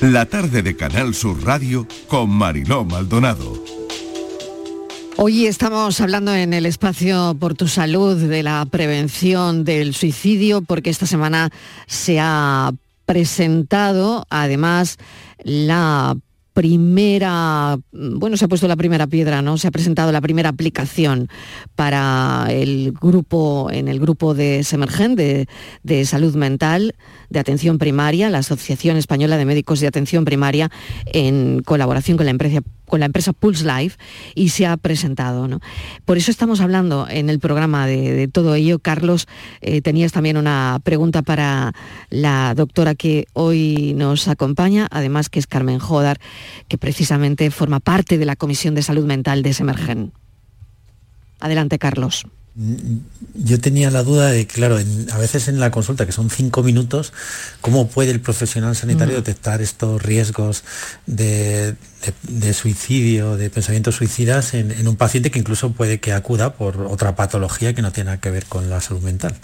La 0.00 0.26
tarde 0.26 0.62
de 0.62 0.76
Canal 0.76 1.12
Sur 1.12 1.44
Radio 1.44 1.84
con 2.06 2.30
Mariló 2.30 2.84
Maldonado. 2.84 3.60
Hoy 5.16 5.46
estamos 5.46 6.00
hablando 6.00 6.32
en 6.32 6.54
el 6.54 6.66
espacio 6.66 7.36
por 7.40 7.54
tu 7.54 7.66
salud 7.66 8.16
de 8.16 8.44
la 8.44 8.64
prevención 8.66 9.64
del 9.64 9.94
suicidio 9.94 10.62
porque 10.62 10.90
esta 10.90 11.06
semana 11.06 11.50
se 11.88 12.20
ha 12.20 12.70
presentado 13.06 14.24
además 14.30 14.98
la 15.42 16.16
primera, 16.58 17.78
bueno, 17.92 18.36
se 18.36 18.44
ha 18.44 18.48
puesto 18.48 18.66
la 18.66 18.74
primera 18.74 19.06
piedra, 19.06 19.42
¿no? 19.42 19.58
Se 19.58 19.68
ha 19.68 19.70
presentado 19.70 20.10
la 20.10 20.20
primera 20.20 20.48
aplicación 20.48 21.28
para 21.76 22.48
el 22.50 22.90
grupo, 23.00 23.70
en 23.70 23.86
el 23.86 24.00
grupo 24.00 24.34
de 24.34 24.64
Semergen 24.64 25.14
de, 25.14 25.46
de 25.84 26.04
salud 26.04 26.34
mental, 26.34 26.96
de 27.30 27.38
atención 27.38 27.78
primaria, 27.78 28.28
la 28.28 28.38
Asociación 28.38 28.96
Española 28.96 29.36
de 29.36 29.44
Médicos 29.44 29.78
de 29.78 29.86
Atención 29.86 30.24
Primaria, 30.24 30.68
en 31.06 31.62
colaboración 31.62 32.16
con 32.16 32.26
la 32.26 32.32
empresa 32.32 32.60
con 32.88 33.00
la 33.00 33.06
empresa 33.06 33.32
Pulse 33.32 33.64
Life 33.64 33.96
y 34.34 34.48
se 34.48 34.66
ha 34.66 34.76
presentado. 34.76 35.46
¿no? 35.46 35.60
Por 36.04 36.16
eso 36.16 36.30
estamos 36.30 36.60
hablando 36.60 37.06
en 37.08 37.30
el 37.30 37.38
programa 37.38 37.86
de, 37.86 38.28
todo 38.28 38.54
ello. 38.54 38.78
Carlos, 38.80 39.28
eh, 39.60 39.80
tenías 39.82 40.12
también 40.12 40.36
una 40.36 40.80
pregunta 40.82 41.22
para 41.22 41.72
la 42.10 42.54
doctora 42.56 42.94
que 42.94 43.26
hoy 43.34 43.94
nos 43.94 44.26
acompaña, 44.26 44.88
además 44.90 45.28
que 45.28 45.38
es 45.38 45.46
Carmen 45.46 45.78
Jodar, 45.78 46.18
que 46.68 46.78
precisamente 46.78 47.50
forma 47.50 47.80
parte 47.80 48.18
de 48.18 48.26
la 48.26 48.36
Comisión 48.36 48.74
de 48.74 48.82
Salud 48.82 49.04
Mental 49.04 49.42
de 49.42 49.54
Semergen. 49.54 50.12
Adelante, 51.40 51.78
Carlos. 51.78 52.26
Yo 53.34 53.60
tenía 53.60 53.88
la 53.92 54.02
duda 54.02 54.32
de, 54.32 54.48
claro, 54.48 54.78
a 55.12 55.18
veces 55.18 55.46
en 55.46 55.60
la 55.60 55.70
consulta, 55.70 56.06
que 56.06 56.10
son 56.10 56.28
cinco 56.28 56.64
minutos, 56.64 57.12
¿cómo 57.60 57.86
puede 57.86 58.10
el 58.10 58.20
profesional 58.20 58.74
sanitario 58.74 59.14
detectar 59.14 59.62
estos 59.62 60.02
riesgos 60.02 60.64
de, 61.06 61.76
suicidio, 62.52 63.36
de 63.36 63.48
pensamientos 63.48 63.94
suicidas 63.94 64.54
en, 64.54 64.88
un 64.88 64.96
paciente 64.96 65.30
que 65.30 65.38
incluso 65.38 65.70
puede 65.70 66.00
que 66.00 66.12
acuda 66.12 66.54
por 66.54 66.80
otra 66.82 67.14
patología 67.14 67.74
que 67.74 67.82
no 67.82 67.92
tiene 67.92 68.06
nada 68.06 68.20
que 68.20 68.30
ver 68.32 68.46
con 68.46 68.68
la 68.68 68.80
salud 68.80 69.02
mental? 69.02 69.36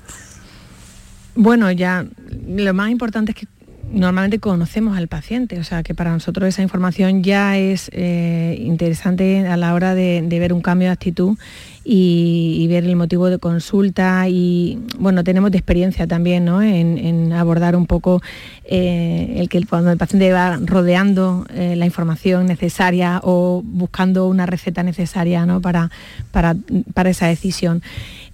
Bueno, 1.36 1.70
ya 1.70 2.04
lo 2.48 2.74
más 2.74 2.90
importante 2.90 3.30
es 3.30 3.38
que 3.38 3.46
normalmente 3.90 4.38
conocemos 4.38 4.96
al 4.96 5.08
paciente, 5.08 5.58
o 5.58 5.64
sea 5.64 5.82
que 5.82 5.94
para 5.94 6.12
nosotros 6.12 6.48
esa 6.48 6.62
información 6.62 7.22
ya 7.22 7.56
es 7.58 7.90
eh, 7.92 8.56
interesante 8.60 9.46
a 9.46 9.56
la 9.56 9.74
hora 9.74 9.94
de, 9.94 10.26
ver 10.28 10.52
un 10.52 10.60
cambio 10.60 10.88
de 10.88 10.92
actitud 10.92 11.38
y, 11.84 12.66
ver 12.68 12.84
el 12.84 12.96
motivo 12.96 13.28
de 13.28 13.38
consulta 13.38 14.28
y 14.28 14.78
bueno, 14.98 15.22
tenemos 15.22 15.50
de 15.50 15.58
experiencia 15.58 16.06
también 16.06 16.48
en, 16.48 17.32
abordar 17.32 17.76
un 17.76 17.86
poco 17.86 18.22
eh, 18.64 19.34
el 19.36 19.48
que 19.48 19.64
cuando 19.66 19.92
el 19.92 19.98
paciente 19.98 20.32
va 20.32 20.58
rodeando 20.62 21.46
eh, 21.54 21.76
la 21.76 21.84
información 21.84 22.46
necesaria 22.46 23.20
o 23.22 23.62
buscando 23.64 24.26
una 24.26 24.46
receta 24.46 24.82
necesaria 24.82 25.46
para, 25.60 25.90
para, 26.32 26.56
para, 26.94 27.10
esa 27.10 27.26
decisión. 27.26 27.82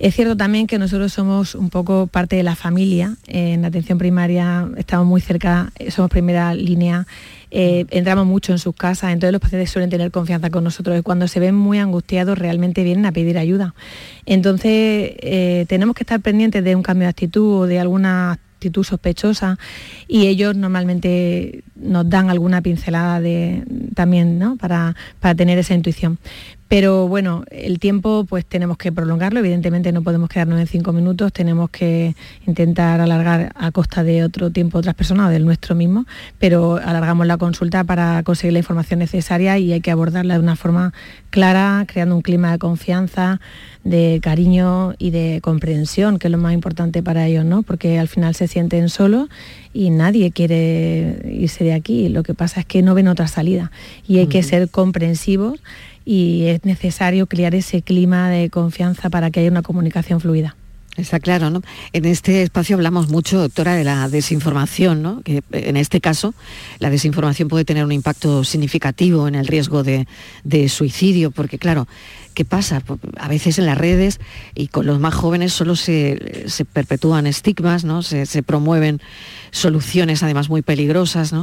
Es 0.00 0.14
cierto 0.14 0.34
también 0.34 0.66
que 0.66 0.78
nosotros 0.78 1.12
somos 1.12 1.54
un 1.54 1.68
poco 1.68 2.06
parte 2.06 2.34
de 2.34 2.42
la 2.42 2.56
familia, 2.56 3.16
en 3.26 3.66
atención 3.66 3.98
primaria 3.98 4.66
estamos 4.78 5.06
muy 5.06 5.20
cerca, 5.20 5.72
somos 5.90 6.10
primera 6.10 6.54
línea 6.54 7.06
eh, 7.50 7.84
entramos 7.90 8.26
mucho 8.26 8.52
en 8.52 8.58
sus 8.58 8.74
casas, 8.74 9.12
entonces 9.12 9.32
los 9.32 9.42
pacientes 9.42 9.70
suelen 9.70 9.90
tener 9.90 10.10
confianza 10.10 10.48
con 10.48 10.64
nosotros 10.64 10.98
y 10.98 11.02
cuando 11.02 11.28
se 11.28 11.38
ven 11.38 11.54
muy 11.54 11.78
angustiados 11.78 12.38
realmente 12.38 12.82
vienen 12.82 13.04
a 13.04 13.12
pedir 13.12 13.36
ayuda. 13.36 13.74
Entonces 14.24 15.12
eh, 15.18 15.66
tenemos 15.68 15.94
que 15.94 16.04
estar 16.04 16.18
pendientes 16.20 16.64
de 16.64 16.76
un 16.76 16.82
cambio 16.82 17.04
de 17.04 17.10
actitud 17.10 17.62
o 17.62 17.66
de 17.66 17.78
alguna 17.78 18.32
actitud 18.32 18.84
sospechosa 18.84 19.58
y 20.08 20.28
ellos 20.28 20.56
normalmente 20.56 21.62
nos 21.76 22.08
dan 22.08 22.30
alguna 22.30 22.62
pincelada 22.62 23.20
de, 23.20 23.64
también 23.94 24.38
¿no? 24.38 24.56
para, 24.56 24.96
para 25.18 25.34
tener 25.34 25.58
esa 25.58 25.74
intuición. 25.74 26.18
Pero 26.70 27.08
bueno, 27.08 27.42
el 27.50 27.80
tiempo 27.80 28.24
pues 28.28 28.46
tenemos 28.46 28.78
que 28.78 28.92
prolongarlo, 28.92 29.40
evidentemente 29.40 29.90
no 29.90 30.02
podemos 30.02 30.28
quedarnos 30.28 30.60
en 30.60 30.68
cinco 30.68 30.92
minutos, 30.92 31.32
tenemos 31.32 31.68
que 31.68 32.14
intentar 32.46 33.00
alargar 33.00 33.50
a 33.56 33.72
costa 33.72 34.04
de 34.04 34.22
otro 34.22 34.50
tiempo 34.50 34.78
otras 34.78 34.94
personas 34.94 35.26
o 35.26 35.30
del 35.30 35.44
nuestro 35.44 35.74
mismo, 35.74 36.06
pero 36.38 36.76
alargamos 36.76 37.26
la 37.26 37.38
consulta 37.38 37.82
para 37.82 38.22
conseguir 38.22 38.52
la 38.52 38.60
información 38.60 39.00
necesaria 39.00 39.58
y 39.58 39.72
hay 39.72 39.80
que 39.80 39.90
abordarla 39.90 40.34
de 40.34 40.44
una 40.44 40.54
forma 40.54 40.94
clara, 41.30 41.86
creando 41.88 42.14
un 42.14 42.22
clima 42.22 42.52
de 42.52 42.58
confianza, 42.58 43.40
de 43.82 44.20
cariño 44.22 44.94
y 44.96 45.10
de 45.10 45.40
comprensión, 45.42 46.20
que 46.20 46.28
es 46.28 46.30
lo 46.30 46.38
más 46.38 46.52
importante 46.52 47.02
para 47.02 47.26
ellos, 47.26 47.44
¿no? 47.44 47.62
Porque 47.62 47.98
al 47.98 48.06
final 48.06 48.36
se 48.36 48.46
sienten 48.46 48.90
solos 48.90 49.28
y 49.72 49.90
nadie 49.90 50.30
quiere 50.30 51.20
irse 51.32 51.64
de 51.64 51.72
aquí. 51.72 52.08
Lo 52.08 52.22
que 52.22 52.34
pasa 52.34 52.60
es 52.60 52.66
que 52.66 52.82
no 52.82 52.94
ven 52.94 53.08
otra 53.08 53.26
salida 53.26 53.72
y 54.06 54.18
hay 54.18 54.28
que 54.28 54.44
ser 54.44 54.70
comprensivos 54.70 55.60
y 56.10 56.46
es 56.46 56.64
necesario 56.64 57.28
crear 57.28 57.54
ese 57.54 57.82
clima 57.82 58.30
de 58.30 58.50
confianza 58.50 59.10
para 59.10 59.30
que 59.30 59.38
haya 59.38 59.48
una 59.48 59.62
comunicación 59.62 60.20
fluida. 60.20 60.56
Está 60.96 61.20
claro, 61.20 61.50
¿no? 61.50 61.62
En 61.92 62.04
este 62.04 62.42
espacio 62.42 62.74
hablamos 62.74 63.08
mucho, 63.08 63.38
doctora, 63.38 63.76
de 63.76 63.84
la 63.84 64.08
desinformación, 64.08 65.02
¿no? 65.02 65.22
Que 65.22 65.44
en 65.52 65.76
este 65.76 66.00
caso 66.00 66.34
la 66.80 66.90
desinformación 66.90 67.48
puede 67.48 67.64
tener 67.64 67.84
un 67.84 67.92
impacto 67.92 68.42
significativo 68.42 69.28
en 69.28 69.36
el 69.36 69.46
riesgo 69.46 69.84
de, 69.84 70.08
de 70.42 70.68
suicidio, 70.68 71.30
porque 71.30 71.58
claro, 71.58 71.86
¿qué 72.34 72.44
pasa? 72.44 72.82
A 73.18 73.28
veces 73.28 73.58
en 73.58 73.66
las 73.66 73.78
redes 73.78 74.20
y 74.54 74.68
con 74.68 74.86
los 74.86 75.00
más 75.00 75.14
jóvenes 75.14 75.52
solo 75.52 75.76
se, 75.76 76.18
perpetúan 76.72 77.26
estigmas, 77.26 77.84
¿no? 77.84 78.02
Se, 78.02 78.42
promueven 78.42 79.00
soluciones 79.50 80.22
además 80.22 80.48
muy 80.48 80.62
peligrosas, 80.62 81.34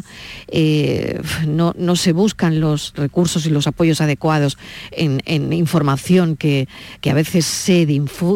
eh, 0.47 1.21
¿no? 1.45 1.73
no, 1.77 1.95
se 1.95 2.13
buscan 2.13 2.59
los 2.59 2.93
recursos 2.95 3.45
y 3.45 3.49
los 3.49 3.67
apoyos 3.67 4.01
adecuados 4.01 4.57
en, 4.91 5.53
información 5.53 6.35
que, 6.35 6.67
a 7.09 7.13
veces 7.13 7.45
se, 7.45 7.85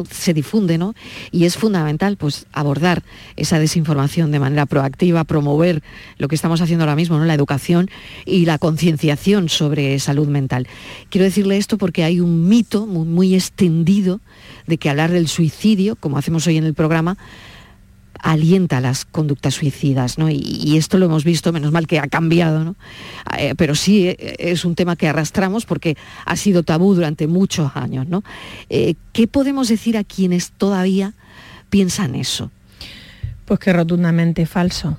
se 0.09 0.33
difunde, 0.33 0.77
¿no? 0.77 0.93
Y 1.31 1.45
es 1.45 1.57
fundamental 1.57 2.17
pues, 2.17 2.45
abordar 2.53 3.03
esa 3.35 3.59
desinformación 3.59 4.31
de 4.31 4.39
manera 4.39 4.65
proactiva, 4.65 5.23
promover 5.23 5.81
lo 6.17 6.27
que 6.27 6.35
estamos 6.35 6.61
haciendo 6.61 6.83
ahora 6.83 6.95
mismo, 6.95 7.17
¿no? 7.17 7.25
la 7.25 7.33
educación 7.33 7.89
y 8.25 8.45
la 8.45 8.57
concienciación 8.57 9.49
sobre 9.49 9.99
salud 9.99 10.27
mental. 10.27 10.67
Quiero 11.09 11.25
decirle 11.25 11.57
esto 11.57 11.77
porque 11.77 12.03
hay 12.03 12.19
un 12.19 12.40
mito 12.47 12.85
muy, 12.85 13.35
extendido 13.35 14.19
de 14.67 14.77
que 14.77 14.89
hablar 14.89 15.11
del 15.11 15.27
suicidio, 15.27 15.95
como 15.95 16.17
hacemos 16.17 16.47
hoy 16.47 16.57
en 16.57 16.65
el 16.65 16.73
programa, 16.73 17.17
alienta 18.19 18.81
las 18.81 19.05
conductas 19.05 19.55
suicidas, 19.55 20.17
¿no? 20.17 20.29
Y, 20.29 20.77
esto 20.77 20.97
lo 20.97 21.05
hemos 21.05 21.23
visto, 21.23 21.51
menos 21.51 21.71
mal 21.71 21.87
que 21.87 21.99
ha 21.99 22.07
cambiado, 22.07 22.63
¿no? 22.63 22.75
Eh, 23.37 23.55
pero 23.57 23.73
sí 23.73 24.07
eh, 24.07 24.35
es 24.37 24.63
un 24.63 24.75
tema 24.75 24.95
que 24.95 25.07
arrastramos 25.07 25.65
porque 25.65 25.97
ha 26.25 26.35
sido 26.35 26.63
tabú 26.63 26.93
durante 26.93 27.27
muchos 27.27 27.71
años, 27.75 28.07
¿no? 28.07 28.23
Eh, 28.69 28.95
¿Qué 29.11 29.27
podemos 29.27 29.69
decir 29.69 29.97
a 29.97 30.03
quienes 30.03 30.51
todavía 30.51 31.13
piensan 31.69 32.15
eso? 32.15 32.51
Pues 33.45 33.59
que 33.59 33.73
rotundamente 33.73 34.45
falso 34.45 34.97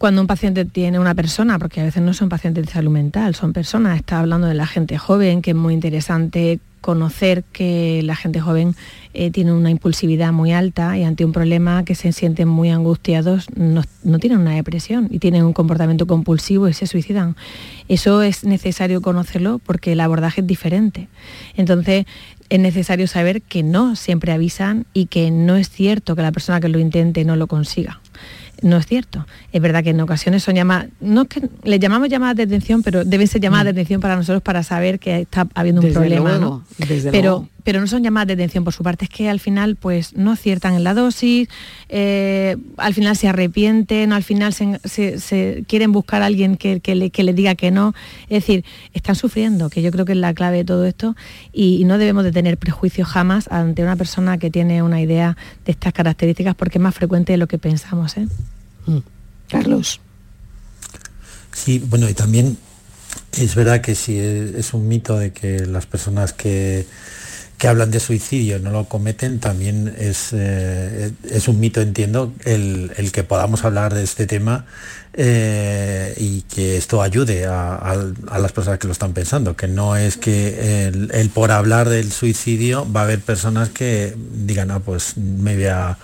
cuando 0.00 0.22
un 0.22 0.26
paciente 0.26 0.64
tiene 0.64 0.98
una 0.98 1.14
persona, 1.14 1.58
porque 1.58 1.82
a 1.82 1.84
veces 1.84 2.02
no 2.02 2.14
son 2.14 2.30
pacientes 2.30 2.64
de 2.64 2.72
salud 2.72 2.90
mental, 2.90 3.34
son 3.34 3.52
personas, 3.52 3.98
está 3.98 4.18
hablando 4.18 4.46
de 4.46 4.54
la 4.54 4.66
gente 4.66 4.96
joven, 4.96 5.42
que 5.42 5.50
es 5.50 5.56
muy 5.56 5.74
interesante 5.74 6.58
conocer 6.80 7.44
que 7.52 8.00
la 8.02 8.16
gente 8.16 8.40
joven 8.40 8.74
eh, 9.12 9.30
tiene 9.30 9.52
una 9.52 9.68
impulsividad 9.68 10.32
muy 10.32 10.52
alta 10.52 10.96
y 10.96 11.04
ante 11.04 11.26
un 11.26 11.32
problema 11.32 11.84
que 11.84 11.94
se 11.94 12.12
sienten 12.12 12.48
muy 12.48 12.70
angustiados 12.70 13.48
no, 13.54 13.82
tienen 14.18 14.38
una 14.38 14.54
depresión 14.54 15.06
y 15.10 15.18
tienen 15.18 15.44
un 15.44 15.52
comportamiento 15.52 16.06
compulsivo 16.06 16.66
y 16.66 16.72
se 16.72 16.86
suicidan. 16.86 17.36
Eso 17.88 18.22
es 18.22 18.42
necesario 18.42 19.02
conocerlo 19.02 19.58
porque 19.58 19.92
el 19.92 20.00
abordaje 20.00 20.40
es 20.40 20.46
diferente. 20.46 21.08
Entonces 21.58 22.06
es 22.48 22.58
necesario 22.58 23.06
saber 23.06 23.42
que 23.42 23.62
no 23.62 23.96
siempre 23.96 24.32
avisan 24.32 24.86
y 24.94 25.06
que 25.06 25.30
no 25.30 25.56
es 25.56 25.68
cierto 25.68 26.16
que 26.16 26.22
la 26.22 26.32
persona 26.32 26.58
que 26.58 26.70
lo 26.70 26.78
intente 26.78 27.26
no 27.26 27.36
lo 27.36 27.48
consiga 27.48 28.00
no 28.62 28.76
es 28.76 28.86
cierto. 28.86 29.26
Es 29.52 29.60
verdad 29.60 29.82
que 29.82 29.90
en 29.90 30.00
ocasiones 30.00 30.42
son 30.42 30.54
llamadas, 30.54 30.88
no 31.00 31.22
es 31.22 31.28
que 31.28 31.48
le 31.64 31.78
llamamos 31.78 32.08
llamadas 32.08 32.36
de 32.36 32.44
atención, 32.44 32.82
pero 32.82 33.04
deben 33.04 33.26
ser 33.26 33.40
llamadas 33.40 33.66
de 33.66 33.72
mm. 33.72 33.76
atención 33.76 34.00
para 34.00 34.16
nosotros 34.16 34.42
para 34.42 34.62
saber 34.62 34.98
que 34.98 35.20
está 35.20 35.46
habiendo 35.54 35.80
un 35.80 35.92
problema, 35.92 36.38
¿no? 36.38 36.64
pero, 37.10 37.48
pero 37.64 37.80
no 37.80 37.86
son 37.86 38.02
llamadas 38.02 38.28
de 38.28 38.34
atención 38.34 38.64
por 38.64 38.72
su 38.72 38.82
parte, 38.82 39.04
es 39.04 39.10
que 39.10 39.28
al 39.28 39.40
final 39.40 39.76
pues 39.76 40.16
no 40.16 40.32
aciertan 40.32 40.74
en 40.74 40.84
la 40.84 40.94
dosis, 40.94 41.48
eh, 41.88 42.56
al 42.76 42.94
final 42.94 43.16
se 43.16 43.28
arrepienten, 43.28 44.12
al 44.12 44.22
final 44.22 44.52
se, 44.52 45.64
quieren 45.66 45.92
buscar 45.92 46.22
a 46.22 46.26
alguien 46.26 46.56
que, 46.56 46.80
le, 46.84 47.32
diga 47.32 47.54
que 47.54 47.70
no. 47.70 47.94
Es 48.28 48.44
decir, 48.44 48.64
están 48.92 49.14
sufriendo, 49.14 49.70
que 49.70 49.82
yo 49.82 49.90
creo 49.90 50.04
que 50.04 50.12
es 50.12 50.18
la 50.18 50.34
clave 50.34 50.58
de 50.58 50.64
todo 50.64 50.84
esto, 50.84 51.16
y, 51.52 51.84
no 51.90 51.98
debemos 51.98 52.22
de 52.24 52.30
tener 52.30 52.56
prejuicios 52.56 53.08
jamás 53.08 53.48
ante 53.50 53.82
una 53.82 53.96
persona 53.96 54.38
que 54.38 54.50
tiene 54.50 54.82
una 54.82 55.00
idea 55.00 55.36
de 55.64 55.72
estas 55.72 55.92
características, 55.92 56.54
porque 56.54 56.78
es 56.78 56.82
más 56.82 56.94
frecuente 56.94 57.32
de 57.32 57.38
lo 57.38 57.48
que 57.48 57.58
pensamos. 57.58 58.16
¿eh? 58.16 58.28
Mm. 58.86 58.98
Carlos. 59.48 60.00
Sí, 61.52 61.78
bueno, 61.78 62.08
y 62.08 62.14
también 62.14 62.56
es 63.32 63.54
verdad 63.54 63.80
que 63.80 63.94
sí 63.94 64.18
es 64.18 64.72
un 64.72 64.88
mito 64.88 65.18
de 65.18 65.32
que 65.32 65.66
las 65.66 65.86
personas 65.86 66.32
que 66.32 66.86
que 67.60 67.68
hablan 67.68 67.90
de 67.90 68.00
suicidio 68.00 68.58
no 68.58 68.70
lo 68.70 68.86
cometen, 68.86 69.38
también 69.38 69.94
es, 69.98 70.30
eh, 70.32 71.12
es 71.28 71.46
un 71.46 71.60
mito, 71.60 71.82
entiendo, 71.82 72.32
el, 72.46 72.90
que 73.12 73.22
podamos 73.22 73.66
hablar 73.66 73.92
de 73.92 74.02
este 74.02 74.26
tema 74.26 74.64
eh, 75.12 76.14
y 76.16 76.40
que 76.42 76.78
esto 76.78 77.02
ayude 77.02 77.44
a, 77.44 77.98
las 78.40 78.52
personas 78.52 78.78
que 78.78 78.86
lo 78.86 78.94
están 78.94 79.12
pensando, 79.12 79.56
que 79.56 79.68
no 79.68 79.94
es 79.94 80.16
que 80.16 80.86
el, 80.88 81.28
por 81.34 81.52
hablar 81.52 81.90
del 81.90 82.10
suicidio 82.12 82.90
va 82.90 83.02
a 83.02 83.04
haber 83.04 83.20
personas 83.20 83.68
que 83.68 84.16
digan, 84.16 84.70
ah, 84.70 84.80
pues 84.80 85.18
me 85.18 85.54
voy 85.54 85.66
a 85.66 85.98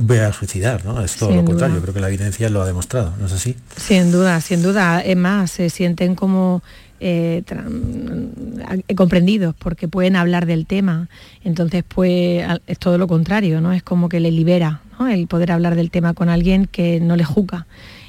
voy 0.00 0.18
a 0.18 0.32
suicidar, 0.32 0.84
¿no? 0.84 1.02
Es 1.02 1.16
todo 1.16 1.34
lo 1.34 1.44
contrario, 1.44 1.80
creo 1.82 1.92
que 1.92 2.00
la 2.00 2.08
evidencia 2.08 2.48
lo 2.48 2.62
ha 2.62 2.66
demostrado, 2.66 3.14
¿no 3.18 3.26
es 3.26 3.32
así? 3.32 3.56
Sin 3.76 4.12
duda, 4.12 4.40
sin 4.40 4.62
duda. 4.62 5.00
Es 5.00 5.16
más, 5.16 5.50
se 5.50 5.68
sienten 5.70 6.14
como 6.14 6.62
eh, 7.00 7.42
comprendidos 8.96 9.54
porque 9.58 9.88
pueden 9.88 10.16
hablar 10.16 10.46
del 10.46 10.66
tema. 10.66 11.08
Entonces, 11.44 11.84
pues 11.86 12.44
es 12.66 12.78
todo 12.78 12.98
lo 12.98 13.08
contrario, 13.08 13.60
¿no? 13.60 13.72
Es 13.72 13.82
como 13.82 14.08
que 14.08 14.20
le 14.20 14.30
libera 14.30 14.80
el 15.10 15.26
poder 15.26 15.52
hablar 15.52 15.74
del 15.74 15.90
tema 15.90 16.14
con 16.14 16.28
alguien 16.28 16.66
que 16.66 17.00
no 17.00 17.16
le 17.16 17.24
juzga 17.24 17.66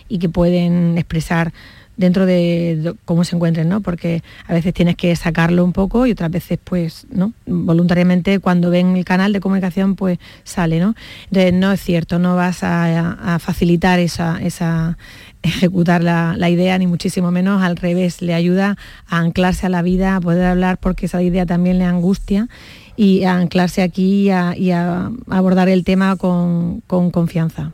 y 0.07 0.19
que 0.19 0.29
pueden 0.29 0.97
expresar 0.97 1.51
dentro 1.97 2.25
de 2.25 2.93
cómo 3.05 3.23
se 3.23 3.35
encuentren, 3.35 3.67
¿no? 3.67 3.81
Porque 3.81 4.23
a 4.47 4.53
veces 4.53 4.73
tienes 4.73 4.95
que 4.95 5.15
sacarlo 5.15 5.65
un 5.65 5.73
poco 5.73 6.05
y 6.05 6.11
otras 6.11 6.31
veces, 6.31 6.59
pues. 6.63 7.07
Voluntariamente 7.45 8.39
cuando 8.39 8.69
ven 8.69 8.95
el 8.95 9.03
canal 9.03 9.33
de 9.33 9.39
comunicación, 9.39 9.95
pues 9.95 10.19
sale, 10.43 10.79
¿no? 10.79 10.95
Entonces 11.25 11.53
no 11.53 11.71
es 11.71 11.81
cierto, 11.81 12.19
no 12.19 12.35
vas 12.35 12.59
a, 12.61 13.37
facilitar 13.39 13.99
esa, 13.99 14.39
esa 14.41 14.97
ejecutar 15.41 16.03
la, 16.03 16.49
idea, 16.49 16.77
ni 16.77 16.87
muchísimo 16.87 17.31
menos, 17.31 17.61
al 17.61 17.75
revés, 17.75 18.21
le 18.21 18.33
ayuda 18.33 18.77
a 19.07 19.17
anclarse 19.19 19.65
a 19.65 19.69
la 19.69 19.81
vida, 19.81 20.15
a 20.15 20.21
poder 20.21 20.45
hablar 20.45 20.77
porque 20.77 21.07
esa 21.07 21.21
idea 21.21 21.45
también 21.45 21.79
le 21.79 21.85
angustia 21.85 22.47
y 22.95 23.23
a 23.23 23.35
anclarse 23.37 23.81
aquí 23.81 24.29
y 24.29 24.71
a, 24.71 25.11
abordar 25.29 25.69
el 25.69 25.83
tema 25.83 26.15
con 26.15 26.81
confianza. 27.11 27.71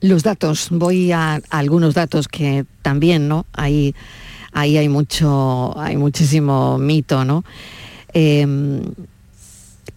Los 0.00 0.22
datos, 0.22 0.68
voy 0.70 1.12
a, 1.12 1.40
algunos 1.50 1.94
datos 1.94 2.28
que 2.28 2.64
también, 2.82 3.28
¿no? 3.28 3.46
Ahí, 3.52 3.94
ahí 4.52 4.76
hay 4.76 4.88
mucho, 4.88 5.78
hay 5.78 5.96
muchísimo 5.96 6.78
mito, 6.78 7.24
¿no? 7.24 7.44
Em, 8.12 8.82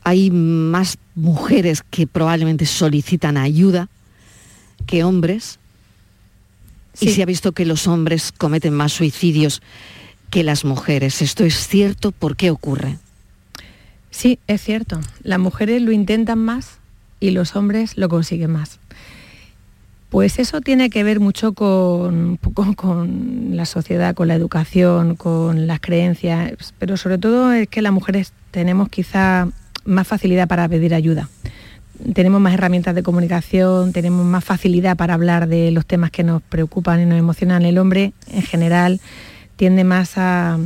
hay 0.04 0.32
más 0.32 0.98
mujeres 1.16 1.84
que 1.90 2.08
probablemente 2.08 2.66
solicitan 2.66 3.38
ayuda 3.38 3.90
que 4.86 5.04
hombres. 5.04 5.60
Y 7.00 7.10
se 7.10 7.24
ha 7.24 7.26
visto 7.26 7.54
que 7.54 7.66
los 7.66 7.88
hombres 7.88 8.32
cometen 8.32 8.74
más 8.74 8.92
suicidios 8.92 9.62
que 10.30 10.44
las 10.44 10.66
mujeres. 10.66 11.22
¿Esto 11.22 11.46
es 11.46 11.68
cierto? 11.68 12.12
¿Por 12.12 12.36
qué 12.36 12.52
ocurre? 12.52 12.98
Sí, 14.12 14.40
es 14.48 14.62
cierto. 14.62 15.00
Las 15.24 15.40
mujeres 15.40 15.82
lo 15.82 15.92
intentan 15.92 16.40
más 16.40 16.80
y 17.20 17.32
los 17.32 17.56
hombres 17.56 17.98
lo 17.98 18.10
consiguen 18.10 18.52
más. 18.52 18.81
Pues 20.12 20.40
eso 20.40 20.60
tiene 20.60 20.90
que 20.90 21.06
ver 21.06 21.22
mucho 21.22 21.54
con, 21.54 22.38
con 22.76 23.56
la 23.56 23.66
sociedad, 23.66 24.14
con 24.14 24.28
la 24.28 24.36
educación, 24.36 25.16
con 25.16 25.68
las 25.68 25.80
creencias, 25.80 26.52
pero 26.78 26.98
sobre 26.98 27.18
todo 27.18 27.54
es 27.54 27.70
que 27.70 27.82
las 27.82 27.94
mujeres 27.94 28.34
tenemos 28.52 28.90
quizá 28.90 29.48
más 29.86 30.06
facilidad 30.06 30.50
para 30.50 30.68
pedir 30.68 30.94
ayuda. 30.94 31.30
Tenemos 32.14 32.42
más 32.42 32.54
herramientas 32.54 32.94
de 32.94 33.04
comunicación, 33.04 33.94
tenemos 33.94 34.26
más 34.26 34.44
facilidad 34.44 34.98
para 34.98 35.14
hablar 35.14 35.48
de 35.48 35.72
los 35.72 35.86
temas 35.86 36.12
que 36.12 36.26
nos 36.26 36.42
preocupan 36.42 37.00
y 37.00 37.06
nos 37.06 37.18
emocionan. 37.18 37.64
El 37.64 37.78
hombre 37.78 38.12
en 38.28 38.42
general 38.42 39.00
tiende 39.56 39.86
más 39.86 40.18
a, 40.18 40.60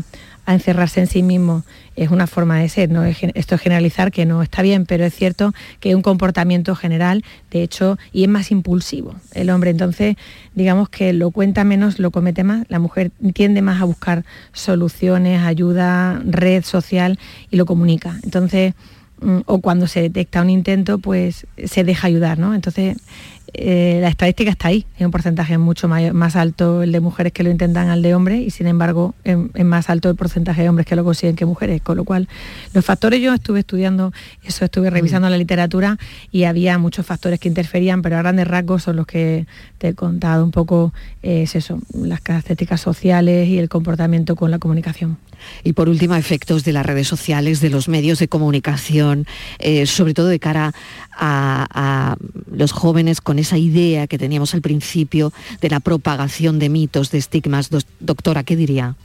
a 0.47 0.53
encerrarse 0.55 1.01
en 1.01 1.07
sí 1.07 1.21
mismo 1.21 1.63
es 1.95 2.11
una 2.11 2.27
forma 2.27 2.59
de 2.59 2.69
ser, 2.69 2.91
¿no? 2.91 3.03
esto 3.03 3.55
es 3.55 3.61
generalizar 3.61 4.11
que 4.11 4.25
no 4.25 4.41
está 4.41 4.61
bien, 4.61 4.85
pero 4.85 5.05
es 5.05 5.13
cierto 5.13 5.53
que 5.79 5.95
un 5.95 6.01
comportamiento 6.01 6.75
general, 6.75 7.23
de 7.51 7.63
hecho, 7.63 7.97
y 8.11 8.23
es 8.23 8.29
más 8.29 8.51
impulsivo 8.51 9.15
el 9.33 9.49
hombre, 9.49 9.71
entonces 9.71 10.15
digamos 10.53 10.89
que 10.89 11.13
lo 11.13 11.31
cuenta 11.31 11.63
menos, 11.63 11.99
lo 11.99 12.11
comete 12.11 12.43
más, 12.43 12.65
la 12.69 12.79
mujer 12.79 13.11
tiende 13.33 13.61
más 13.61 13.81
a 13.81 13.85
buscar 13.85 14.25
soluciones, 14.53 15.41
ayuda, 15.41 16.21
red 16.25 16.63
social 16.63 17.19
y 17.51 17.57
lo 17.57 17.65
comunica. 17.65 18.17
Entonces, 18.23 18.73
mm, 19.21 19.39
o 19.45 19.59
cuando 19.59 19.87
se 19.87 20.01
detecta 20.01 20.41
un 20.41 20.49
intento, 20.49 20.97
pues 20.99 21.47
se 21.63 21.83
deja 21.83 22.07
ayudar, 22.07 22.39
¿no? 22.39 22.53
Entonces, 22.55 22.97
eh, 23.53 23.99
la 24.01 24.09
estadística 24.09 24.49
está 24.49 24.69
ahí, 24.69 24.85
es 24.97 25.05
un 25.05 25.11
porcentaje 25.11 25.57
mucho 25.57 25.87
más 25.87 26.35
alto 26.35 26.83
el 26.83 26.91
de 26.91 26.99
mujeres 26.99 27.31
que 27.31 27.43
lo 27.43 27.49
intentan 27.49 27.89
al 27.89 28.01
de 28.01 28.15
hombres 28.15 28.41
y 28.41 28.49
sin 28.49 28.67
embargo 28.67 29.15
es, 29.23 29.37
más 29.63 29.89
alto 29.89 30.09
el 30.09 30.15
porcentaje 30.15 30.63
de 30.63 30.69
hombres 30.69 30.87
que 30.87 30.95
lo 30.95 31.03
consiguen 31.03 31.35
que 31.35 31.45
mujeres, 31.45 31.81
con 31.81 31.97
lo 31.97 32.03
cual 32.03 32.27
los 32.73 32.83
factores 32.83 33.21
yo 33.21 33.33
estuve 33.33 33.59
estudiando, 33.59 34.11
eso 34.43 34.65
estuve 34.65 34.89
revisando 34.89 35.29
la 35.29 35.37
literatura 35.37 35.97
y 36.31 36.43
había 36.43 36.77
muchos 36.77 37.05
factores 37.05 37.39
que 37.39 37.47
interferían, 37.47 38.01
pero 38.01 38.17
a 38.17 38.19
grandes 38.19 38.47
rasgos 38.47 38.83
son 38.83 38.97
los 38.97 39.07
que 39.07 39.45
te 39.77 39.89
he 39.89 39.93
contado 39.93 40.43
un 40.43 40.51
poco, 40.51 40.93
es 41.21 41.55
eso, 41.55 41.79
las 41.93 42.21
características 42.21 42.81
sociales 42.81 43.47
y 43.47 43.57
el 43.57 43.69
comportamiento 43.69 44.35
con 44.35 44.51
la 44.51 44.59
comunicación. 44.59 45.17
Y 45.63 45.73
por 45.73 45.89
último, 45.89 46.15
efectos 46.15 46.63
de 46.63 46.73
las 46.73 46.85
redes 46.85 47.07
sociales, 47.07 47.61
de 47.61 47.69
los 47.69 47.87
medios 47.87 48.19
de 48.19 48.27
comunicación, 48.27 49.27
eh, 49.59 49.85
sobre 49.85 50.13
todo 50.13 50.27
de 50.27 50.39
cara 50.39 50.73
a, 51.11 52.15
los 52.51 52.71
jóvenes 52.71 53.21
con 53.21 53.39
esa 53.39 53.57
idea 53.57 54.07
que 54.07 54.17
teníamos 54.17 54.53
al 54.53 54.61
principio 54.61 55.33
de 55.61 55.69
la 55.69 55.79
propagación 55.79 56.59
de 56.59 56.69
mitos, 56.69 57.11
de 57.11 57.17
estigmas. 57.17 57.69
Doctora, 57.99 58.43
¿qué 58.43 58.55
diría? 58.55 58.95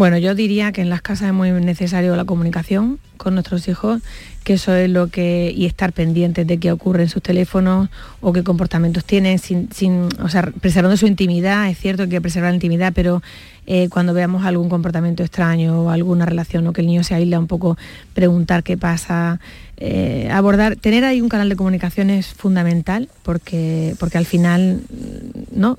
Bueno, 0.00 0.16
yo 0.16 0.34
diría 0.34 0.72
que 0.72 0.80
en 0.80 0.88
las 0.88 1.02
casas 1.02 1.28
es 1.28 1.34
muy 1.34 1.50
necesario 1.50 2.16
la 2.16 2.24
comunicación 2.24 2.98
con 3.18 3.34
nuestros 3.34 3.68
hijos, 3.68 4.00
que 4.44 4.54
eso 4.54 4.74
es 4.74 4.88
lo 4.88 5.08
que, 5.08 5.52
y 5.54 5.66
estar 5.66 5.92
pendientes 5.92 6.46
de 6.46 6.56
qué 6.56 6.72
ocurre 6.72 7.02
en 7.02 7.10
sus 7.10 7.22
teléfonos 7.22 7.90
o 8.22 8.32
qué 8.32 8.42
comportamientos 8.42 9.04
tienen, 9.04 9.38
sin, 9.38 10.08
o 10.22 10.28
sea, 10.30 10.50
preservando 10.58 10.96
su 10.96 11.06
intimidad, 11.06 11.68
es 11.68 11.76
cierto 11.78 12.08
que 12.08 12.18
preservar 12.22 12.52
la 12.52 12.54
intimidad, 12.54 12.94
pero 12.94 13.22
eh, 13.66 13.90
cuando 13.90 14.14
veamos 14.14 14.46
algún 14.46 14.70
comportamiento 14.70 15.22
extraño 15.22 15.82
o 15.82 15.90
alguna 15.90 16.24
relación 16.24 16.66
o 16.66 16.72
que 16.72 16.80
el 16.80 16.86
niño 16.86 17.04
se 17.04 17.14
aísla 17.14 17.38
un 17.38 17.46
poco, 17.46 17.76
preguntar 18.14 18.62
qué 18.62 18.78
pasa, 18.78 19.38
eh, 19.76 20.30
abordar, 20.32 20.76
tener 20.76 21.04
ahí 21.04 21.20
un 21.20 21.28
canal 21.28 21.50
de 21.50 21.56
comunicación 21.56 22.08
es 22.08 22.28
fundamental 22.28 23.10
porque, 23.22 23.94
porque 24.00 24.16
al 24.16 24.24
final 24.24 24.80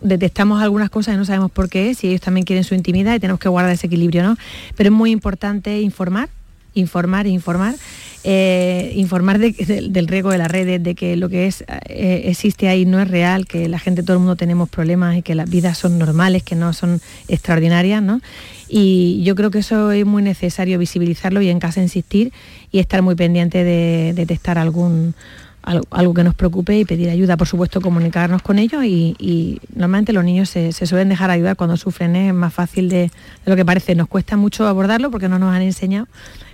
detectamos 0.01 0.61
algunas 0.61 0.89
cosas 0.89 1.15
y 1.15 1.17
no 1.17 1.25
sabemos 1.25 1.51
por 1.51 1.69
qué 1.69 1.95
y 2.01 2.07
ellos 2.07 2.21
también 2.21 2.45
quieren 2.45 2.63
su 2.63 2.75
intimidad 2.75 3.15
y 3.15 3.19
tenemos 3.19 3.39
que 3.39 3.49
guardar 3.49 3.71
ese 3.71 3.87
equilibrio, 3.87 4.23
¿no? 4.23 4.37
Pero 4.75 4.89
es 4.89 4.93
muy 4.93 5.11
importante 5.11 5.81
informar, 5.81 6.29
informar 6.73 7.27
informar 7.27 7.75
eh, 8.23 8.93
informar 8.97 9.39
del 9.39 10.07
riesgo 10.07 10.29
de 10.29 10.37
las 10.37 10.51
redes, 10.51 10.81
de 10.83 10.93
que 10.93 11.15
lo 11.15 11.27
que 11.27 11.47
es, 11.47 11.63
eh, 11.87 12.23
existe 12.25 12.67
ahí 12.69 12.85
no 12.85 12.99
es 12.99 13.07
real, 13.07 13.47
que 13.47 13.67
la 13.67 13.79
gente, 13.79 14.03
todo 14.03 14.13
el 14.13 14.19
mundo 14.19 14.35
tenemos 14.35 14.69
problemas 14.69 15.17
y 15.17 15.21
que 15.23 15.33
las 15.33 15.49
vidas 15.49 15.77
son 15.79 15.97
normales, 15.97 16.43
que 16.43 16.55
no 16.55 16.71
son 16.73 17.01
extraordinarias, 17.27 18.03
¿no? 18.03 18.21
Y 18.69 19.23
yo 19.23 19.35
creo 19.35 19.49
que 19.49 19.59
eso 19.59 19.91
es 19.91 20.05
muy 20.05 20.21
necesario 20.21 20.77
visibilizarlo 20.77 21.41
y 21.41 21.49
en 21.49 21.59
casa 21.59 21.81
insistir 21.81 22.31
y 22.71 22.79
estar 22.79 23.01
muy 23.01 23.15
pendiente 23.15 23.63
de 23.63 24.13
detectar 24.15 24.59
algún 24.59 25.15
algo, 25.63 26.13
que 26.13 26.23
nos 26.23 26.35
preocupe 26.35 26.77
y 26.77 26.85
pedir 26.85 27.09
ayuda, 27.09 27.37
por 27.37 27.47
supuesto 27.47 27.81
comunicarnos 27.81 28.41
con 28.41 28.59
ellos 28.59 28.83
y, 28.83 29.59
normalmente 29.75 30.13
los 30.13 30.23
niños 30.23 30.49
se, 30.49 30.71
suelen 30.71 31.09
dejar 31.09 31.29
ayudar 31.29 31.55
cuando 31.55 31.77
sufren, 31.77 32.15
es 32.15 32.33
más 32.33 32.53
fácil 32.53 32.89
de, 32.89 33.11
lo 33.45 33.55
que 33.55 33.65
parece, 33.65 33.95
nos 33.95 34.07
cuesta 34.07 34.37
mucho 34.37 34.67
abordarlo 34.67 35.11
porque 35.11 35.29
no 35.29 35.39
nos 35.39 35.53
han 35.53 35.61
enseñado, 35.61 36.07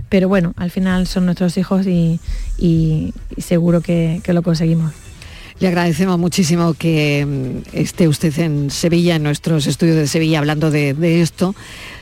pero 0.09 0.27
bueno, 0.27 0.53
al 0.57 0.71
final 0.71 1.07
son 1.07 1.25
nuestros 1.25 1.57
hijos 1.57 1.87
y, 1.87 2.19
seguro 3.37 3.81
que, 3.81 4.21
lo 4.27 4.43
conseguimos. 4.43 4.93
Le 5.59 5.67
agradecemos 5.69 6.19
muchísimo 6.19 6.75
que 6.75 7.25
mm, 7.25 7.75
esté 7.75 8.07
usted 8.07 8.37
en 8.37 8.69
Sevilla, 8.69 9.15
en 9.15 9.23
nuestros 9.23 9.65
estudios 9.65 9.95
de 9.95 10.05
Sevilla, 10.05 10.37
hablando 10.37 10.69
de, 10.69 11.21
esto. 11.21 11.55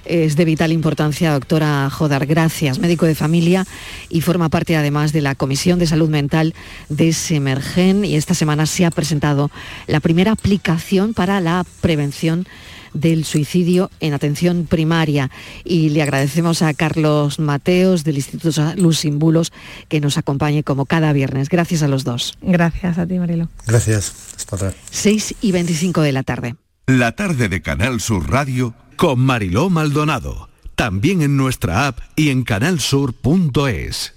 Es 0.04 0.36
de 0.36 0.44
vital 0.44 0.74
importancia, 0.74 1.32
doctora 1.32 1.90
Jodar. 1.90 2.26
Gracias, 2.26 2.80
médico 2.80 3.06
de 3.06 3.16
familia 3.16 3.66
y 4.10 4.20
forma 4.20 4.50
parte 4.50 4.76
además 4.76 5.14
de 5.14 5.22
la 5.22 5.36
Comisión 5.36 5.80
de 5.80 5.88
Salud 5.88 6.10
Mental 6.10 6.54
de 6.90 7.14
Semergen. 7.14 8.04
Y 8.04 8.18
esta 8.18 8.34
semana 8.34 8.66
se 8.66 8.86
ha 8.86 8.92
presentado 8.92 9.50
la 9.88 10.02
primera 10.02 10.34
aplicación 10.34 11.14
para 11.14 11.40
la 11.40 11.66
prevención 11.80 12.46
del 12.96 13.26
suicidio 13.26 13.92
en 14.00 14.14
atención 14.14 14.66
primaria. 14.68 15.30
Y 15.64 15.90
le 15.90 16.02
agradecemos 16.02 16.64
a 16.64 16.74
Carlos 16.74 17.38
Mateos 17.38 18.04
del 18.04 18.16
Instituto 18.16 18.74
Luz 18.78 19.00
Sin 19.00 19.20
Bulos 19.20 19.54
que 19.88 20.02
nos 20.02 20.18
acompañe 20.18 20.64
como 20.64 20.86
cada 20.86 21.14
viernes. 21.14 21.50
Gracias 21.50 21.84
a 21.84 21.88
los 21.88 22.04
dos. 22.04 22.38
Gracias 22.42 22.98
a 22.98 23.06
ti, 23.06 23.20
Marilo. 23.20 23.50
Gracias. 23.68 24.34
Hasta 24.36 24.74
6 24.90 25.36
y 25.42 25.52
25 25.52 26.02
de 26.02 26.12
la 26.12 26.24
tarde. 26.24 26.56
La 26.88 27.14
tarde 27.14 27.50
de 27.50 27.62
Canal 27.62 28.00
Sur 28.00 28.30
Radio 28.30 28.74
con 28.96 29.20
Mariló 29.20 29.70
Maldonado. 29.70 30.50
También 30.76 31.22
en 31.22 31.38
nuestra 31.38 31.88
app 31.88 32.00
y 32.16 32.30
en 32.30 32.44
canalsur.es. 32.44 34.14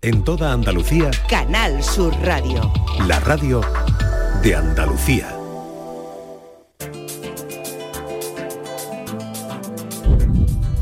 En 0.00 0.22
toda 0.22 0.52
Andalucía. 0.52 1.10
Canal 1.28 1.82
Sur 1.82 2.14
Radio. 2.22 2.72
La 3.06 3.18
radio 3.20 3.62
de 4.42 4.54
Andalucía. 4.54 5.37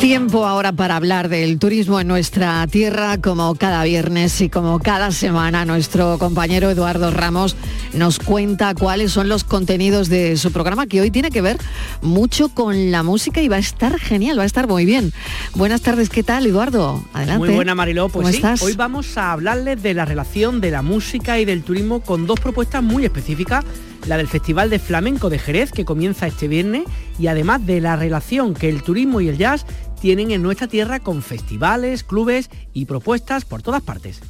Tiempo 0.00 0.46
ahora 0.46 0.72
para 0.72 0.96
hablar 0.96 1.28
del 1.28 1.58
turismo 1.58 2.00
en 2.00 2.08
nuestra 2.08 2.66
tierra, 2.68 3.18
como 3.18 3.54
cada 3.54 3.84
viernes 3.84 4.40
y 4.40 4.48
como 4.48 4.78
cada 4.78 5.10
semana 5.10 5.66
nuestro 5.66 6.16
compañero 6.18 6.70
Eduardo 6.70 7.10
Ramos 7.10 7.54
nos 7.92 8.18
cuenta 8.18 8.74
cuáles 8.74 9.12
son 9.12 9.28
los 9.28 9.44
contenidos 9.44 10.08
de 10.08 10.38
su 10.38 10.52
programa, 10.52 10.86
que 10.86 11.02
hoy 11.02 11.10
tiene 11.10 11.30
que 11.30 11.42
ver 11.42 11.58
mucho 12.00 12.48
con 12.48 12.90
la 12.90 13.02
música 13.02 13.42
y 13.42 13.48
va 13.48 13.56
a 13.56 13.58
estar 13.58 13.98
genial, 14.00 14.38
va 14.38 14.44
a 14.44 14.46
estar 14.46 14.66
muy 14.66 14.86
bien. 14.86 15.12
Buenas 15.54 15.82
tardes, 15.82 16.08
¿qué 16.08 16.22
tal 16.22 16.46
Eduardo? 16.46 17.04
Adelante. 17.12 17.46
Muy 17.46 17.54
buena 17.54 17.74
Mariló, 17.74 18.08
pues 18.08 18.36
sí, 18.36 18.42
hoy 18.62 18.72
vamos 18.72 19.18
a 19.18 19.32
hablarles 19.32 19.82
de 19.82 19.92
la 19.92 20.06
relación 20.06 20.62
de 20.62 20.70
la 20.70 20.80
música 20.80 21.38
y 21.38 21.44
del 21.44 21.62
turismo 21.62 22.00
con 22.00 22.26
dos 22.26 22.40
propuestas 22.40 22.82
muy 22.82 23.04
específicas 23.04 23.66
la 24.06 24.16
del 24.16 24.28
Festival 24.28 24.70
de 24.70 24.78
Flamenco 24.78 25.30
de 25.30 25.38
Jerez 25.38 25.72
que 25.72 25.84
comienza 25.84 26.26
este 26.26 26.48
viernes 26.48 26.84
y 27.18 27.26
además 27.26 27.66
de 27.66 27.80
la 27.80 27.96
relación 27.96 28.54
que 28.54 28.68
el 28.68 28.82
turismo 28.82 29.20
y 29.20 29.28
el 29.28 29.36
jazz 29.36 29.66
tienen 30.00 30.30
en 30.30 30.42
nuestra 30.42 30.66
tierra 30.66 30.98
con 30.98 31.22
festivales, 31.22 32.02
clubes 32.04 32.50
y 32.72 32.86
propuestas 32.86 33.44
por 33.44 33.62
todas 33.62 33.82
partes. 33.82 34.20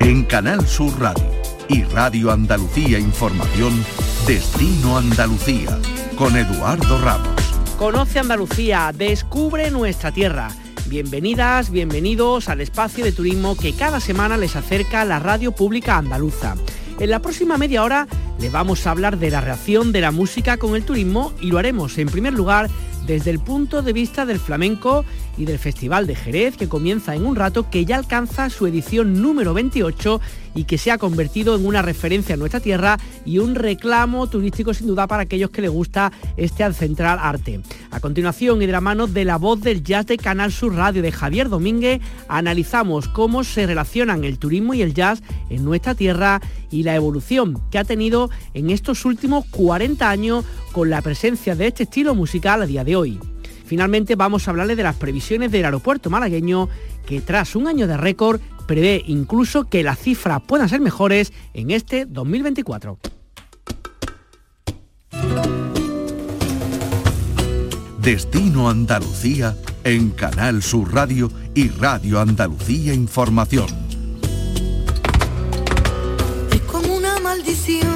En 0.00 0.24
Canal 0.24 0.66
Sur 0.66 0.98
Radio 0.98 1.26
y 1.68 1.82
Radio 1.82 2.30
Andalucía 2.30 2.98
Información, 2.98 3.84
Destino 4.26 4.96
Andalucía, 4.96 5.78
con 6.16 6.36
Eduardo 6.36 6.98
Ramos. 7.02 7.42
Conoce 7.76 8.18
Andalucía, 8.18 8.92
descubre 8.94 9.70
nuestra 9.70 10.12
tierra. 10.12 10.48
Bienvenidas, 10.86 11.70
bienvenidos 11.70 12.48
al 12.48 12.62
espacio 12.62 13.04
de 13.04 13.12
turismo 13.12 13.56
que 13.56 13.74
cada 13.74 14.00
semana 14.00 14.38
les 14.38 14.56
acerca 14.56 15.04
la 15.04 15.18
radio 15.18 15.52
pública 15.52 15.98
andaluza. 15.98 16.54
En 17.00 17.10
la 17.10 17.20
próxima 17.20 17.58
media 17.58 17.84
hora 17.84 18.08
le 18.40 18.50
vamos 18.50 18.86
a 18.86 18.90
hablar 18.90 19.18
de 19.18 19.30
la 19.30 19.40
reacción 19.40 19.92
de 19.92 20.00
la 20.00 20.10
música 20.10 20.56
con 20.56 20.74
el 20.74 20.84
turismo 20.84 21.32
y 21.40 21.46
lo 21.46 21.58
haremos 21.58 21.96
en 21.96 22.08
primer 22.08 22.32
lugar 22.32 22.68
desde 23.06 23.30
el 23.30 23.38
punto 23.38 23.82
de 23.82 23.92
vista 23.92 24.26
del 24.26 24.40
flamenco 24.40 25.04
y 25.36 25.44
del 25.44 25.60
Festival 25.60 26.08
de 26.08 26.16
Jerez 26.16 26.56
que 26.56 26.68
comienza 26.68 27.14
en 27.14 27.24
un 27.24 27.36
rato 27.36 27.70
que 27.70 27.84
ya 27.84 27.96
alcanza 27.96 28.50
su 28.50 28.66
edición 28.66 29.22
número 29.22 29.54
28 29.54 30.20
y 30.56 30.64
que 30.64 30.76
se 30.76 30.90
ha 30.90 30.98
convertido 30.98 31.54
en 31.54 31.66
una 31.66 31.82
referencia 31.82 32.34
en 32.34 32.40
nuestra 32.40 32.60
tierra 32.60 32.98
y 33.24 33.38
un 33.38 33.54
reclamo 33.54 34.26
turístico 34.26 34.74
sin 34.74 34.88
duda 34.88 35.06
para 35.06 35.22
aquellos 35.22 35.50
que 35.50 35.62
les 35.62 35.70
gusta 35.70 36.10
este 36.36 36.64
ancestral 36.64 37.18
arte. 37.20 37.60
A 37.90 38.00
continuación 38.00 38.60
y 38.60 38.66
de 38.66 38.72
la 38.72 38.80
mano 38.80 39.06
de 39.06 39.24
la 39.24 39.38
voz 39.38 39.60
del 39.60 39.82
jazz 39.82 40.06
de 40.06 40.18
Canal 40.18 40.52
Sur 40.52 40.74
Radio 40.74 41.00
de 41.00 41.10
Javier 41.10 41.48
Domínguez, 41.48 42.00
analizamos 42.28 43.08
cómo 43.08 43.44
se 43.44 43.66
relacionan 43.66 44.24
el 44.24 44.38
turismo 44.38 44.74
y 44.74 44.82
el 44.82 44.92
jazz 44.92 45.22
en 45.48 45.64
nuestra 45.64 45.94
tierra 45.94 46.40
y 46.70 46.82
la 46.82 46.94
evolución 46.94 47.62
que 47.70 47.78
ha 47.78 47.84
tenido 47.84 48.30
en 48.52 48.70
estos 48.70 49.04
últimos 49.06 49.46
40 49.46 50.08
años 50.08 50.44
con 50.72 50.90
la 50.90 51.00
presencia 51.00 51.54
de 51.54 51.68
este 51.68 51.84
estilo 51.84 52.14
musical 52.14 52.62
a 52.62 52.66
día 52.66 52.84
de 52.84 52.94
hoy. 52.94 53.18
Finalmente 53.64 54.16
vamos 54.16 54.46
a 54.46 54.50
hablarle 54.50 54.76
de 54.76 54.82
las 54.82 54.96
previsiones 54.96 55.50
del 55.50 55.64
aeropuerto 55.64 56.10
malagueño 56.10 56.68
que 57.06 57.20
tras 57.22 57.56
un 57.56 57.66
año 57.66 57.86
de 57.86 57.96
récord 57.96 58.40
prevé 58.66 59.02
incluso 59.06 59.64
que 59.64 59.82
las 59.82 59.98
cifras 59.98 60.42
puedan 60.46 60.68
ser 60.68 60.80
mejores 60.80 61.32
en 61.54 61.70
este 61.70 62.04
2024. 62.04 62.98
Destino 68.08 68.70
Andalucía 68.70 69.54
en 69.84 70.08
Canal 70.08 70.62
Sur 70.62 70.94
Radio 70.94 71.30
y 71.54 71.68
Radio 71.68 72.18
Andalucía 72.18 72.94
Información. 72.94 73.66
Es 76.50 76.62
como 76.62 76.96
una 76.96 77.20
maldición, 77.20 77.86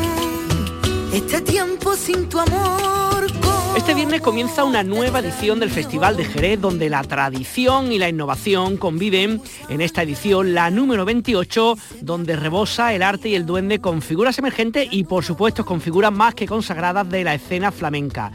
este 1.14 1.40
tiempo 1.40 1.96
sin 1.96 2.28
tu 2.28 2.38
amor. 2.38 3.26
Este 3.74 3.94
viernes 3.94 4.20
comienza 4.20 4.64
una 4.64 4.82
nueva 4.82 5.20
edición 5.20 5.58
del 5.60 5.70
Festival 5.70 6.18
de 6.18 6.26
Jerez 6.26 6.60
donde 6.60 6.90
la 6.90 7.02
tradición 7.04 7.90
y 7.90 7.98
la 7.98 8.10
innovación 8.10 8.76
conviven 8.76 9.40
en 9.70 9.80
esta 9.80 10.02
edición, 10.02 10.52
la 10.52 10.68
número 10.70 11.06
28, 11.06 11.78
donde 12.02 12.36
rebosa 12.36 12.92
el 12.92 13.02
arte 13.02 13.30
y 13.30 13.34
el 13.34 13.46
duende 13.46 13.80
con 13.80 14.02
figuras 14.02 14.38
emergentes 14.38 14.88
y 14.90 15.04
por 15.04 15.24
supuesto 15.24 15.64
con 15.64 15.80
figuras 15.80 16.12
más 16.12 16.34
que 16.34 16.46
consagradas 16.46 17.08
de 17.08 17.24
la 17.24 17.32
escena 17.32 17.72
flamenca. 17.72 18.30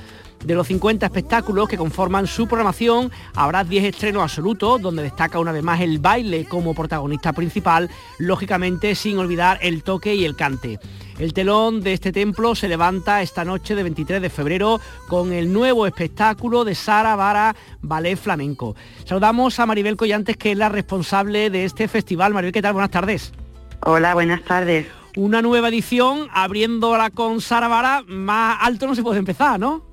De 0.48 0.56
los 0.56 0.68
50 0.68 1.06
espectáculos 1.06 1.68
que 1.68 1.76
conforman 1.76 2.26
su 2.26 2.48
programación, 2.48 3.12
habrá 3.36 3.66
10 3.66 3.84
estrenos 3.84 4.24
absolutos, 4.24 4.82
donde 4.82 5.04
destaca 5.04 5.40
una 5.40 5.52
vez 5.52 5.62
más 5.62 5.82
el 5.82 6.00
baile 6.00 6.46
como 6.46 6.74
protagonista 6.74 7.34
principal, 7.34 7.90
lógicamente 8.18 8.96
sin 8.96 9.18
olvidar 9.18 9.60
el 9.62 9.84
toque 9.84 10.16
y 10.16 10.24
el 10.24 10.38
cante. 10.38 10.80
El 11.20 11.34
telón 11.34 11.82
de 11.82 11.92
este 11.92 12.14
templo 12.14 12.56
se 12.56 12.70
levanta 12.70 13.22
esta 13.22 13.44
noche 13.44 13.76
de 13.76 13.84
23 13.84 14.22
de 14.22 14.30
febrero 14.30 14.80
con 15.10 15.34
el 15.34 15.52
nuevo 15.52 15.86
espectáculo 15.86 16.64
de 16.64 16.76
Sara 16.76 17.18
Vara 17.18 17.54
Ballet 17.82 18.18
Flamenco. 18.18 18.74
Saludamos 19.04 19.60
a 19.60 19.66
Maribel 19.66 19.98
Collantes, 19.98 20.38
que 20.38 20.54
es 20.54 20.58
la 20.58 20.70
responsable 20.70 21.50
de 21.50 21.66
este 21.66 21.90
festival. 21.90 22.34
Maribel, 22.34 22.54
¿qué 22.54 22.62
tal? 22.62 22.72
Buenas 22.72 22.92
tardes. 22.92 23.34
Hola, 23.82 24.14
buenas 24.14 24.42
tardes. 24.44 24.88
Una 25.18 25.42
nueva 25.42 25.68
edición, 25.68 26.30
abriéndola 26.32 27.10
con 27.10 27.42
Sara 27.42 27.68
Vara, 27.68 28.06
más 28.08 28.60
alto 28.62 28.88
no 28.88 28.96
se 28.96 29.04
puede 29.04 29.20
empezar, 29.20 29.60
¿no? 29.60 29.87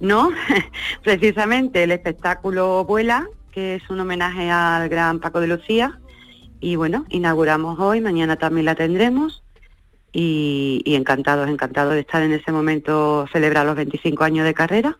No, 0.00 0.30
precisamente 1.02 1.82
el 1.82 1.90
espectáculo 1.90 2.84
Vuela, 2.84 3.26
que 3.52 3.76
es 3.76 3.90
un 3.90 4.00
homenaje 4.00 4.50
al 4.50 4.88
gran 4.88 5.20
Paco 5.20 5.40
de 5.40 5.48
Lucía. 5.48 5.98
Y 6.60 6.76
bueno, 6.76 7.06
inauguramos 7.08 7.78
hoy, 7.78 8.00
mañana 8.00 8.36
también 8.36 8.66
la 8.66 8.74
tendremos. 8.74 9.42
Y, 10.10 10.82
encantados, 10.86 11.48
encantados 11.48 11.94
de 11.94 12.00
estar 12.00 12.22
en 12.22 12.32
ese 12.32 12.50
momento, 12.50 13.26
celebrar 13.30 13.66
los 13.66 13.76
25 13.76 14.24
años 14.24 14.46
de 14.46 14.54
carrera 14.54 14.98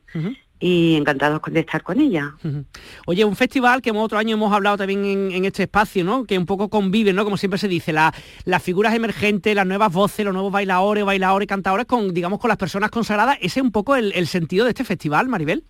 y 0.61 0.97
encantados 0.97 1.41
de 1.51 1.61
estar 1.61 1.83
con 1.83 2.01
ella. 2.01 2.35
Oye, 3.07 3.25
un 3.25 3.37
festival 3.37 3.83
que 3.83 3.91
otro 3.91 4.19
año 4.19 4.35
hemos 4.35 4.53
hablado 4.53 4.77
también 4.77 5.33
en, 5.33 5.45
este 5.45 5.65
espacio, 5.65 6.05
¿no? 6.05 6.25
Que 6.25 6.39
un 6.39 6.47
poco 6.47 6.69
convive, 6.69 7.13
¿no? 7.13 7.25
Como 7.25 7.37
siempre 7.37 7.59
se 7.59 7.69
dice, 7.69 7.93
las 7.93 8.63
figuras 8.63 8.95
emergentes, 8.95 9.55
las 9.55 9.67
nuevas 9.67 9.93
voces, 9.93 10.25
los 10.25 10.35
nuevos 10.35 10.53
bailadores, 10.53 11.05
bailadores, 11.05 11.49
cantadores, 11.49 11.87
con, 11.87 12.13
digamos, 12.13 12.39
con 12.39 12.49
las 12.49 12.59
personas 12.59 12.91
consagradas. 12.91 13.37
¿Ese 13.41 13.61
es 13.61 13.65
un 13.65 13.73
poco 13.73 13.97
el, 13.97 14.27
sentido 14.27 14.65
de 14.65 14.71
este 14.71 14.85
festival, 14.85 15.29
Maribel? 15.29 15.65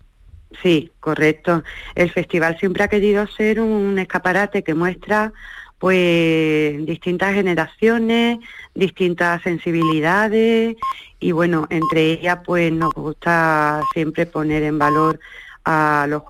Sí, 0.61 0.91
correcto. 0.99 1.63
El 1.95 2.09
festival 2.11 2.57
siempre 2.59 2.83
ha 2.83 2.87
querido 2.87 3.27
ser 3.27 3.61
un 3.61 3.99
escaparate 3.99 4.63
que 4.63 4.73
muestra 4.73 5.31
pues 5.79 6.85
distintas 6.85 7.33
generaciones, 7.33 8.39
distintas 8.75 9.41
sensibilidades 9.41 10.75
y 11.19 11.31
bueno, 11.31 11.67
entre 11.69 12.11
ellas 12.11 12.39
pues 12.45 12.71
nos 12.71 12.93
gusta 12.93 13.81
siempre 13.93 14.25
poner 14.25 14.63
en 14.63 14.77
valor 14.77 15.19
a 15.65 16.05
los 16.09 16.23
jóvenes 16.23 16.27